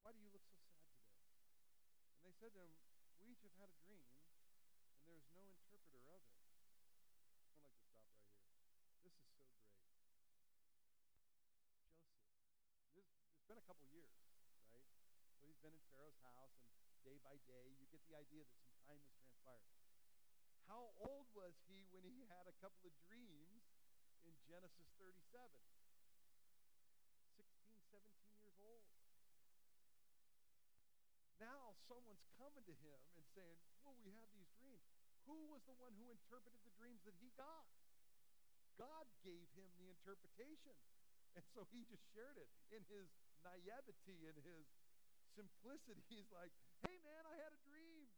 Why 0.07 0.15
do 0.15 0.23
you 0.23 0.31
look 0.31 0.47
so 0.47 0.63
sad 0.71 0.95
today? 1.03 1.35
And 2.15 2.23
they 2.23 2.31
said 2.39 2.55
to 2.55 2.63
him, 2.63 2.71
We 3.19 3.27
each 3.27 3.43
have 3.43 3.59
had 3.59 3.67
a 3.67 3.79
dream, 3.83 4.07
and 4.95 5.03
there 5.03 5.19
is 5.19 5.27
no 5.35 5.43
interpreter 5.51 5.99
of 6.15 6.23
it. 6.23 6.39
I'd 6.63 6.79
like 6.79 7.27
to 7.27 7.43
stop 7.43 7.75
right 7.75 7.91
here. 7.91 8.07
This 9.03 9.19
is 9.19 9.27
so 9.35 9.51
great. 9.51 9.67
Joseph. 12.23 12.55
This, 12.95 13.11
it's 13.35 13.51
been 13.51 13.59
a 13.59 13.67
couple 13.67 13.83
years, 13.91 14.15
right? 14.63 14.87
So 15.43 15.43
he's 15.43 15.59
been 15.59 15.75
in 15.75 15.83
Pharaoh's 15.91 16.23
house, 16.23 16.55
and 16.87 17.03
day 17.03 17.19
by 17.27 17.35
day, 17.51 17.75
you 17.75 17.91
get 17.91 17.99
the 18.07 18.15
idea 18.15 18.47
that 18.47 18.55
some 18.63 18.79
time 18.87 19.03
has 19.03 19.11
transpired. 19.11 19.75
How 20.71 20.95
old 21.03 21.27
was 21.35 21.59
he 21.67 21.83
when 21.91 22.07
he 22.07 22.23
had 22.31 22.47
a 22.47 22.55
couple 22.63 22.87
of 22.87 22.95
dreams 23.11 23.75
in 24.23 24.39
Genesis 24.47 24.87
37? 25.03 25.19
16, 27.43 27.83
17 27.91 28.07
years 28.39 28.55
old. 28.63 28.87
Now 31.37 31.77
someone's 31.85 32.25
coming 32.41 32.65
to 32.65 32.75
him 32.81 32.99
and 33.17 33.25
saying, 33.37 33.59
Well, 33.85 33.97
we 34.01 34.09
have 34.17 34.29
these 34.33 34.49
dreams. 34.57 34.89
Who 35.29 35.37
was 35.53 35.61
the 35.67 35.77
one 35.77 35.93
who 36.01 36.09
interpreted 36.09 36.61
the 36.65 36.75
dreams 36.79 37.03
that 37.05 37.17
he 37.21 37.29
got? 37.37 37.67
God 38.77 39.09
gave 39.25 39.49
him 39.57 39.69
the 39.81 39.89
interpretation. 39.89 40.77
And 41.37 41.45
so 41.53 41.69
he 41.69 41.85
just 41.85 42.01
shared 42.17 42.41
it 42.41 42.49
in 42.73 42.81
his 42.89 43.13
naivety 43.45 44.25
and 44.25 44.37
his 44.41 44.65
simplicity. 45.37 46.01
He's 46.13 46.33
like, 46.33 46.53
Hey, 46.89 46.97
man, 47.05 47.29
I 47.29 47.37
had 47.37 47.53
a 47.53 47.61
dream. 47.69 48.09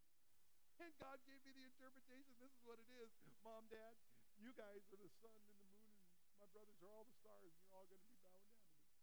And 0.78 0.94
God 1.02 1.18
gave 1.26 1.42
me 1.42 1.50
the 1.50 1.66
interpretation. 1.66 2.38
This 2.38 2.54
is 2.54 2.62
what 2.62 2.78
it 2.78 2.86
is. 3.02 3.10
Mom, 3.42 3.66
Dad, 3.66 3.98
you 4.38 4.54
guys 4.54 4.78
are 4.94 5.00
the 5.02 5.10
sun 5.18 5.34
and 5.34 5.46
the 5.50 5.58
moon, 5.58 5.90
and 5.90 6.38
my 6.38 6.46
brothers 6.54 6.78
are 6.78 6.94
all 6.94 7.02
the 7.02 7.18
stars. 7.18 7.50
You're 7.66 7.74
all 7.74 7.90
going 7.90 7.98
to 7.98 8.06
be 8.06 8.22
bowing 8.22 8.46
down 8.54 8.70
to 8.70 8.86
me. 8.86 9.02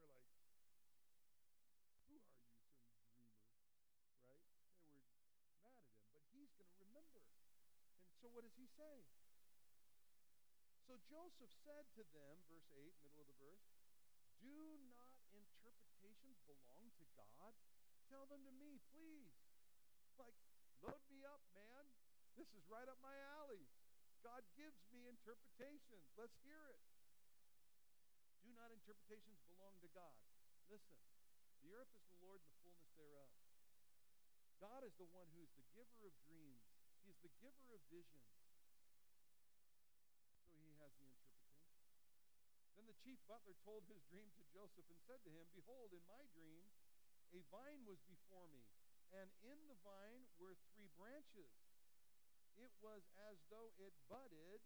They're 0.00 0.08
like, 0.08 0.32
Who 2.08 2.16
are 2.16 2.32
you, 2.40 2.56
some 2.56 3.04
dreamer? 3.12 3.36
Right? 4.24 4.48
They 4.88 4.96
were 4.96 5.12
mad 5.12 5.28
at 5.28 5.84
him. 5.84 6.00
But 6.16 6.24
he's 6.32 6.48
going 6.56 6.72
to 6.72 6.80
remember. 6.80 7.20
And 8.08 8.15
so 8.26 8.34
what 8.34 8.42
does 8.42 8.58
he 8.58 8.66
say? 8.74 9.06
So 10.82 10.98
Joseph 11.06 11.54
said 11.62 11.86
to 11.94 12.02
them, 12.10 12.42
verse 12.50 12.66
8, 12.74 12.90
middle 13.06 13.22
of 13.22 13.30
the 13.30 13.38
verse, 13.38 13.62
Do 14.42 14.82
not 14.90 15.14
interpretations 15.30 16.34
belong 16.42 16.90
to 16.98 17.06
God? 17.14 17.54
Tell 18.10 18.26
them 18.26 18.42
to 18.42 18.54
me, 18.58 18.82
please. 18.90 19.30
Like, 20.18 20.34
load 20.82 20.98
me 21.06 21.22
up, 21.22 21.38
man. 21.54 21.86
This 22.34 22.50
is 22.50 22.66
right 22.66 22.90
up 22.90 22.98
my 22.98 23.14
alley. 23.38 23.62
God 24.26 24.42
gives 24.58 24.82
me 24.90 25.06
interpretations. 25.06 26.10
Let's 26.18 26.34
hear 26.42 26.66
it. 26.66 26.82
Do 28.42 28.50
not 28.58 28.74
interpretations 28.74 29.38
belong 29.46 29.78
to 29.86 29.90
God? 29.94 30.18
Listen, 30.66 30.98
the 31.62 31.78
earth 31.78 31.94
is 31.94 32.02
the 32.10 32.18
Lord 32.26 32.42
and 32.42 32.50
the 32.50 32.58
fullness 32.58 32.90
thereof. 32.98 33.30
God 34.58 34.82
is 34.82 34.98
the 34.98 35.06
one 35.14 35.30
who 35.30 35.46
is 35.46 35.52
the 35.54 35.66
giver 35.78 36.10
of 36.10 36.14
dreams. 36.26 36.75
The 37.26 37.42
giver 37.42 37.74
of 37.74 37.82
visions. 37.90 38.38
So 40.46 40.54
he 40.62 40.78
has 40.78 40.94
the 40.94 41.10
interpretation. 41.10 41.82
Then 42.78 42.86
the 42.86 42.94
chief 43.02 43.18
butler 43.26 43.58
told 43.66 43.82
his 43.90 43.98
dream 44.06 44.30
to 44.38 44.46
Joseph 44.54 44.86
and 44.86 45.00
said 45.10 45.18
to 45.26 45.34
him, 45.34 45.50
Behold, 45.50 45.90
in 45.90 46.06
my 46.06 46.22
dream, 46.30 46.70
a 47.34 47.42
vine 47.50 47.82
was 47.82 47.98
before 48.06 48.46
me, 48.54 48.62
and 49.10 49.26
in 49.42 49.58
the 49.66 49.74
vine 49.82 50.30
were 50.38 50.54
three 50.70 50.86
branches. 50.94 51.50
It 52.62 52.70
was 52.78 53.02
as 53.26 53.42
though 53.50 53.74
it 53.74 53.90
budded, 54.06 54.62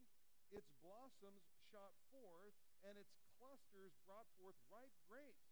its 0.52 0.68
blossoms 0.84 1.48
shot 1.72 1.96
forth, 2.12 2.52
and 2.84 3.00
its 3.00 3.16
clusters 3.40 3.96
brought 4.04 4.28
forth 4.36 4.60
ripe 4.68 4.92
grapes. 5.08 5.48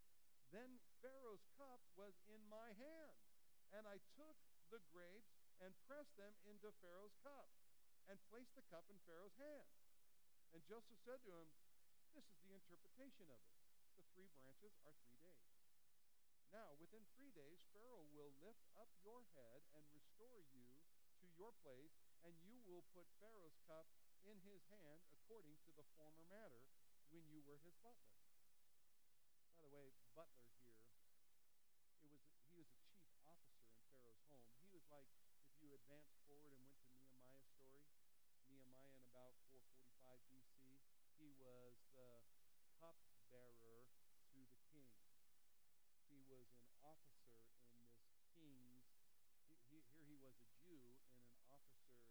Then 0.52 0.76
Pharaoh's 1.00 1.48
cup 1.56 1.80
was 1.96 2.20
in 2.28 2.44
my 2.52 2.76
hand, 2.76 3.16
and 3.72 3.88
I 3.88 3.96
took 4.12 4.36
the 4.68 4.84
grapes 4.92 5.37
and 5.62 5.74
pressed 5.86 6.14
them 6.16 6.34
into 6.46 6.70
Pharaoh's 6.78 7.16
cup, 7.22 7.50
and 8.06 8.16
placed 8.30 8.54
the 8.54 8.64
cup 8.70 8.86
in 8.88 8.98
Pharaoh's 9.04 9.36
hand. 9.36 9.68
And 10.54 10.64
Joseph 10.64 10.98
said 11.04 11.20
to 11.28 11.32
him, 11.34 11.48
This 12.16 12.24
is 12.24 12.40
the 12.46 12.56
interpretation 12.56 13.28
of 13.28 13.40
it. 13.42 13.54
The 14.00 14.06
three 14.14 14.30
branches 14.40 14.72
are 14.86 14.96
three 15.06 15.20
days. 15.20 15.48
Now, 16.48 16.72
within 16.80 17.04
three 17.12 17.34
days, 17.36 17.60
Pharaoh 17.76 18.08
will 18.16 18.32
lift 18.40 18.64
up 18.80 18.88
your 19.04 19.20
head 19.36 19.60
and 19.76 19.84
restore 19.92 20.40
you 20.56 20.80
to 21.20 21.26
your 21.36 21.52
place, 21.60 21.92
and 22.24 22.32
you 22.40 22.56
will 22.64 22.88
put 22.96 23.04
Pharaoh's 23.20 23.60
cup 23.68 23.84
in 24.24 24.40
his 24.48 24.64
hand 24.72 25.04
according 25.12 25.60
to 25.68 25.70
the 25.76 25.84
former 26.00 26.24
matter 26.32 26.64
when 27.12 27.24
you 27.28 27.44
were 27.44 27.60
his 27.60 27.76
butler. 27.84 28.16
By 29.52 29.60
the 29.60 29.68
way, 29.68 29.92
butler 30.16 30.52
here, 30.64 30.88
it 32.00 32.08
was 32.08 32.24
he 32.52 32.64
was 32.64 32.68
a 32.72 32.88
chief 32.96 33.12
officer 33.28 33.68
in 33.68 33.84
Pharaoh's 33.92 34.24
home. 34.32 34.48
He 34.64 34.72
was 34.72 34.84
like 34.88 35.08
if 35.78 35.86
you 35.86 35.94
advance 35.94 36.10
forward 36.26 36.50
and 36.50 36.66
went 36.66 36.74
to 36.82 36.90
Nehemiah's 36.90 37.46
story, 37.54 37.94
Nehemiah 38.50 38.98
in 38.98 39.04
about 39.14 39.38
445 39.46 40.18
BC, 40.26 40.82
he 41.14 41.30
was 41.38 41.78
the 41.94 42.18
cupbearer 42.82 43.86
to 44.34 44.42
the 44.42 44.58
king 44.74 44.90
he 46.10 46.18
was 46.26 46.50
an 46.58 46.74
officer 46.82 47.30
in 47.46 47.94
this 48.10 48.18
king's. 48.34 48.90
He, 49.46 49.54
he, 49.70 49.78
here 49.94 50.02
he 50.02 50.18
was 50.18 50.34
a 50.42 50.50
Jew 50.66 50.98
and 51.22 51.30
an 51.30 51.46
officer 51.46 52.02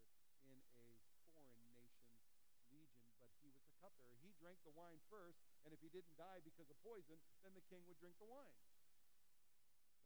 in 0.47 0.63
a 0.63 1.03
foreign 1.28 1.59
nation's 1.68 2.63
legion, 2.72 3.03
but 3.20 3.28
he 3.36 3.51
was 3.51 3.59
the 3.68 3.76
cupbearer. 3.84 4.15
He 4.24 4.32
drank 4.39 4.63
the 4.63 4.72
wine 4.72 5.03
first, 5.11 5.43
and 5.68 5.76
if 5.76 5.84
he 5.84 5.91
didn't 5.91 6.15
die 6.15 6.39
because 6.39 6.72
of 6.72 6.80
poison, 6.88 7.20
then 7.43 7.51
the 7.51 7.65
king 7.68 7.84
would 7.84 7.99
drink 7.99 8.15
the 8.24 8.32
wine. 8.32 8.55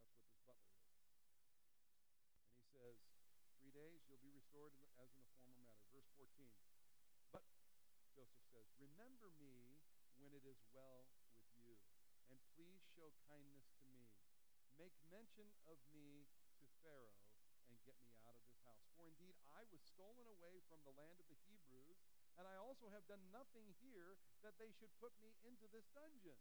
That's 0.02 0.10
what 0.10 0.26
this 0.26 0.42
butler 0.50 0.82
is. 0.82 0.98
And 2.42 2.58
he 2.58 2.66
says, 2.74 2.98
Three 3.62 3.70
days 3.78 4.02
you'll 4.10 4.20
be 4.26 4.41
restored 4.52 4.76
as 5.00 5.08
in 5.16 5.24
the 5.24 5.32
former 5.40 5.64
matter. 5.64 5.80
Verse 5.96 6.12
14. 6.20 6.28
But, 7.32 7.48
Joseph 8.12 8.44
says, 8.52 8.68
Remember 8.84 9.32
me 9.40 9.80
when 10.20 10.36
it 10.36 10.44
is 10.44 10.60
well 10.76 11.08
with 11.40 11.40
you 11.56 11.80
and 12.28 12.36
please 12.60 12.84
show 12.92 13.16
kindness 13.32 13.72
to 13.80 13.88
me. 13.88 14.12
Make 14.76 14.92
mention 15.08 15.48
of 15.72 15.80
me 15.96 16.28
to 16.60 16.68
Pharaoh 16.84 17.16
and 17.64 17.80
get 17.88 17.96
me 18.04 18.12
out 18.28 18.36
of 18.36 18.44
this 18.44 18.60
house. 18.68 18.84
For 19.00 19.08
indeed 19.08 19.40
I 19.56 19.64
was 19.72 19.80
stolen 19.88 20.28
away 20.28 20.60
from 20.68 20.84
the 20.84 21.00
land 21.00 21.16
of 21.24 21.32
the 21.32 21.40
Hebrews, 21.48 22.04
and 22.36 22.44
I 22.44 22.60
also 22.60 22.92
have 22.92 23.08
done 23.08 23.24
nothing 23.32 23.72
here 23.80 24.20
that 24.44 24.60
they 24.60 24.76
should 24.76 24.92
put 25.00 25.16
me 25.24 25.32
into 25.48 25.64
this 25.72 25.88
dungeon. 25.96 26.36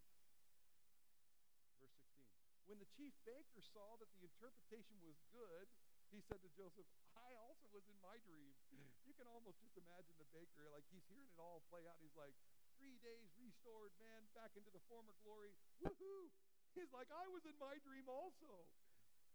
Verse 1.78 1.78
16. 1.78 2.26
When 2.66 2.82
the 2.82 2.90
chief 2.90 3.14
baker 3.22 3.62
saw 3.62 3.94
that 4.02 4.10
the 4.18 4.26
interpretation 4.26 4.98
was 4.98 5.22
good, 5.30 5.70
he 6.10 6.20
said 6.26 6.42
to 6.42 6.50
Joseph, 6.58 6.86
I 7.14 7.34
also 7.38 7.70
was 7.70 7.86
in 7.86 7.98
my 8.02 8.18
dream. 8.26 8.54
You 9.10 9.18
can 9.18 9.26
almost 9.26 9.58
just 9.58 9.74
imagine 9.74 10.14
the 10.22 10.30
baker, 10.30 10.70
like 10.70 10.86
he's 10.86 11.02
hearing 11.10 11.26
it 11.34 11.42
all 11.42 11.66
play 11.66 11.82
out. 11.90 11.98
He's 11.98 12.14
like, 12.14 12.32
three 12.78 12.96
days 13.02 13.28
restored, 13.36 13.90
man, 13.98 14.24
back 14.32 14.54
into 14.54 14.70
the 14.70 14.80
former 14.86 15.12
glory. 15.26 15.52
Woohoo! 15.82 16.30
He's 16.72 16.88
like, 16.94 17.10
I 17.10 17.26
was 17.28 17.42
in 17.44 17.58
my 17.58 17.76
dream 17.82 18.06
also. 18.06 18.64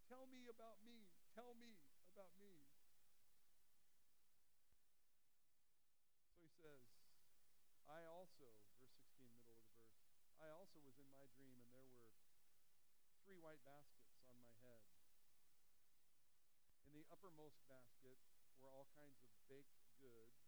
Tell 0.08 0.26
me 0.32 0.48
about 0.48 0.80
me. 0.82 1.06
Tell 1.36 1.54
me 1.60 1.78
about 2.16 2.34
me. 2.40 2.66
So 6.32 6.42
he 6.42 6.50
says, 6.58 6.82
I 7.86 8.02
also, 8.10 8.50
verse 8.82 8.96
16, 8.98 9.30
middle 9.46 9.62
of 9.62 9.70
the 9.70 9.78
verse, 9.78 10.02
I 10.42 10.50
also 10.50 10.82
was 10.82 10.98
in 10.98 11.06
my 11.14 11.30
dream, 11.38 11.62
and 11.62 11.70
there 11.70 11.86
were 11.86 12.18
three 13.22 13.38
white 13.38 13.62
baskets 13.62 14.18
on 14.26 14.34
my 14.42 14.54
head. 14.66 14.82
In 16.82 16.85
the 16.96 17.04
uppermost 17.12 17.60
basket 17.68 18.16
were 18.56 18.72
all 18.72 18.88
kinds 18.96 19.20
of 19.20 19.28
baked 19.52 19.84
goods 20.00 20.48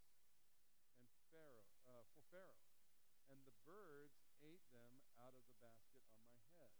and 1.03 1.11
Pharaoh, 1.27 1.67
uh, 1.91 2.07
for 2.15 2.23
Pharaoh 2.31 2.63
and 3.27 3.43
the 3.43 3.51
birds 3.67 4.23
ate 4.39 4.63
them 4.71 5.03
out 5.19 5.35
of 5.35 5.43
the 5.51 5.59
basket 5.59 6.07
on 6.15 6.23
my 6.31 6.47
head. 6.55 6.71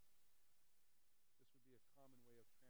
This 1.36 1.52
would 1.52 1.68
be 1.68 1.76
a 1.76 1.84
common 2.00 2.24
way 2.24 2.40
of 2.40 2.48
transport 2.48 2.67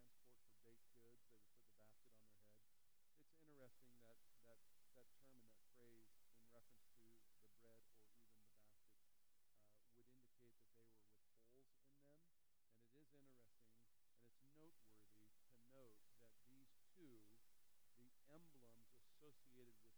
Nasıl 19.27 19.49
gelir 19.55 19.73
bu? 19.83 19.96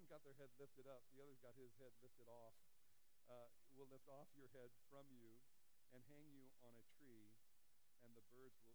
one 0.00 0.08
got 0.08 0.24
their 0.24 0.36
head 0.40 0.48
lifted 0.56 0.88
up, 0.88 1.04
the 1.12 1.20
other's 1.20 1.44
got 1.44 1.52
his 1.60 1.76
head 1.76 1.92
lifted 2.00 2.24
off, 2.24 2.56
uh, 3.28 3.52
will 3.76 3.84
lift 3.92 4.08
off 4.08 4.32
your 4.32 4.48
head 4.56 4.72
from 4.88 5.04
you 5.12 5.36
and 5.92 6.00
hang 6.08 6.24
you 6.32 6.48
on 6.64 6.72
a 6.72 6.84
tree, 6.96 7.28
and 8.00 8.16
the 8.16 8.24
birds 8.32 8.56
will 8.64 8.69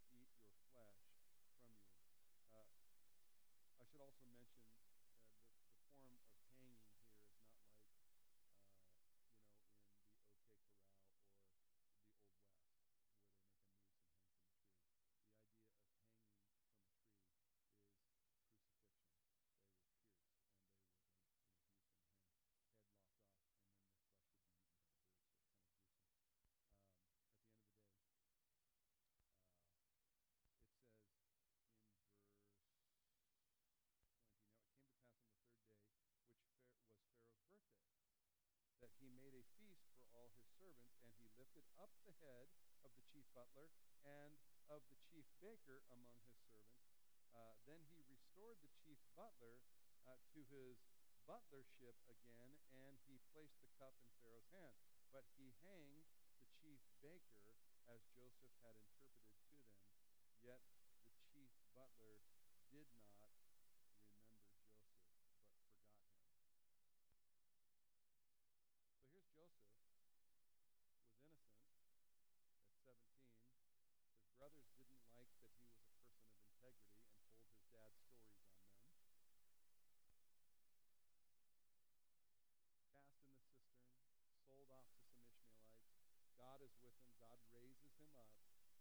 made 39.19 39.35
a 39.35 39.45
feast 39.55 39.87
for 39.95 40.03
all 40.11 40.31
his 40.35 40.47
servants. 40.59 40.95
And 41.03 41.11
he 41.15 41.27
lifted 41.39 41.65
up 41.79 41.91
the 42.03 42.15
head 42.19 42.51
of 42.83 42.91
the 42.95 43.03
chief 43.11 43.25
butler 43.31 43.71
and 44.03 44.35
of 44.67 44.81
the 44.91 44.99
chief 45.11 45.25
baker 45.39 45.85
among 45.93 46.19
his 46.25 46.37
servants. 46.45 46.89
Uh, 47.35 47.55
then 47.67 47.81
he 47.91 48.01
restored 48.07 48.59
the 48.63 48.71
chief 48.83 48.99
butler 49.15 49.61
uh, 50.05 50.17
to 50.33 50.39
his 50.51 50.79
butlership 51.25 51.97
again, 52.05 52.61
and 52.69 53.01
he 53.09 53.17
placed 53.33 53.57
the 53.61 53.71
cup 53.81 53.97
in 54.01 54.09
Pharaoh's 54.21 54.49
hand. 54.53 54.77
But 55.09 55.25
he 55.39 55.55
hanged 55.65 56.05
the 56.37 56.47
chief 56.61 56.81
baker 57.01 57.57
as 57.89 58.01
Joseph 58.13 58.53
had 58.61 58.77
interpreted 58.77 59.41
to 59.49 59.57
them. 59.57 59.81
Yet 60.41 60.61
the 61.01 61.17
chief 61.33 61.49
butler 61.73 62.21
did 62.69 62.89
not 63.17 63.24
brothers 74.45 74.69
didn't 74.77 75.01
like 75.09 75.25
that 75.41 75.57
he 75.57 75.65
was 75.73 75.89
a 75.89 76.53
person 76.61 76.85
of 76.93 77.01
integrity 77.01 77.01
and 77.01 77.17
told 77.17 77.49
his 77.49 77.65
dad 77.73 77.97
stories 77.97 78.61
on 78.61 78.77
them. 78.77 78.77
Cast 82.69 83.09
in 83.09 83.25
the 83.25 83.25
cistern, 83.25 83.89
sold 84.45 84.69
off 84.69 84.85
to 84.93 85.01
some 85.01 85.25
Ishmaelites. 85.33 86.29
God 86.37 86.61
is 86.61 86.77
with 86.77 86.93
him. 86.93 87.09
God 87.17 87.41
raises 87.57 87.97
him 87.97 88.13
up. 88.13 88.29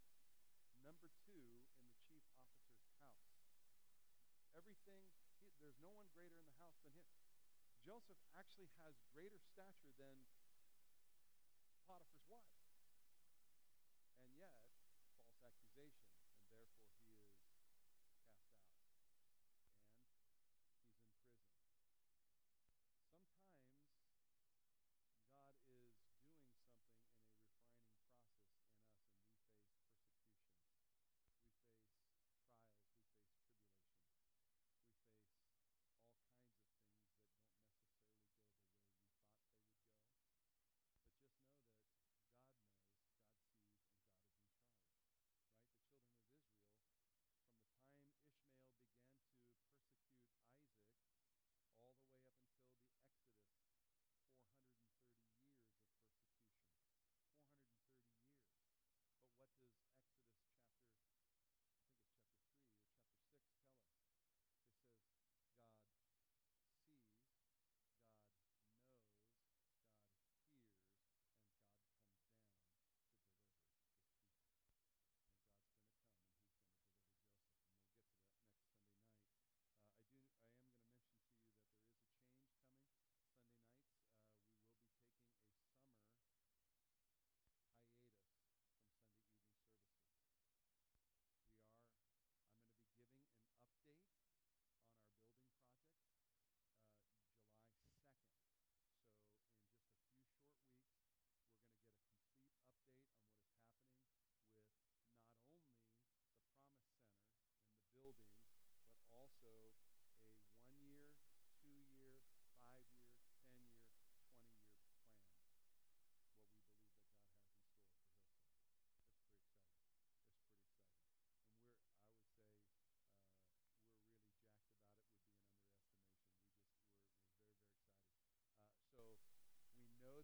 number 0.87 1.11
two 1.27 1.59
in 1.75 1.82
everything. 4.63 5.03
He, 5.43 5.51
there's 5.59 5.75
no 5.83 5.91
one 5.91 6.07
greater 6.15 6.39
in 6.39 6.47
the 6.47 6.57
house 6.63 6.79
than 6.87 6.95
him. 6.95 7.03
Joseph 7.83 8.19
actually 8.39 8.71
has 8.79 8.95
greater 9.11 9.43
stature 9.51 9.91
than 9.99 10.15
Potiphar's 11.83 12.15
wife. 12.31 12.62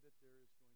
that 0.03 0.15
there 0.21 0.39
is 0.39 0.51
going 0.55 0.68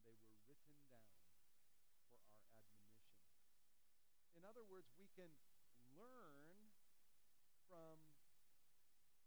they 0.01 0.17
were 0.17 0.41
written 0.49 0.73
down 0.89 1.13
for 1.29 1.61
our 1.61 2.57
admonition. 2.57 3.37
In 4.33 4.41
other 4.49 4.65
words, 4.65 4.89
we 4.97 5.05
can 5.13 5.29
learn 5.93 6.73
from 7.69 8.01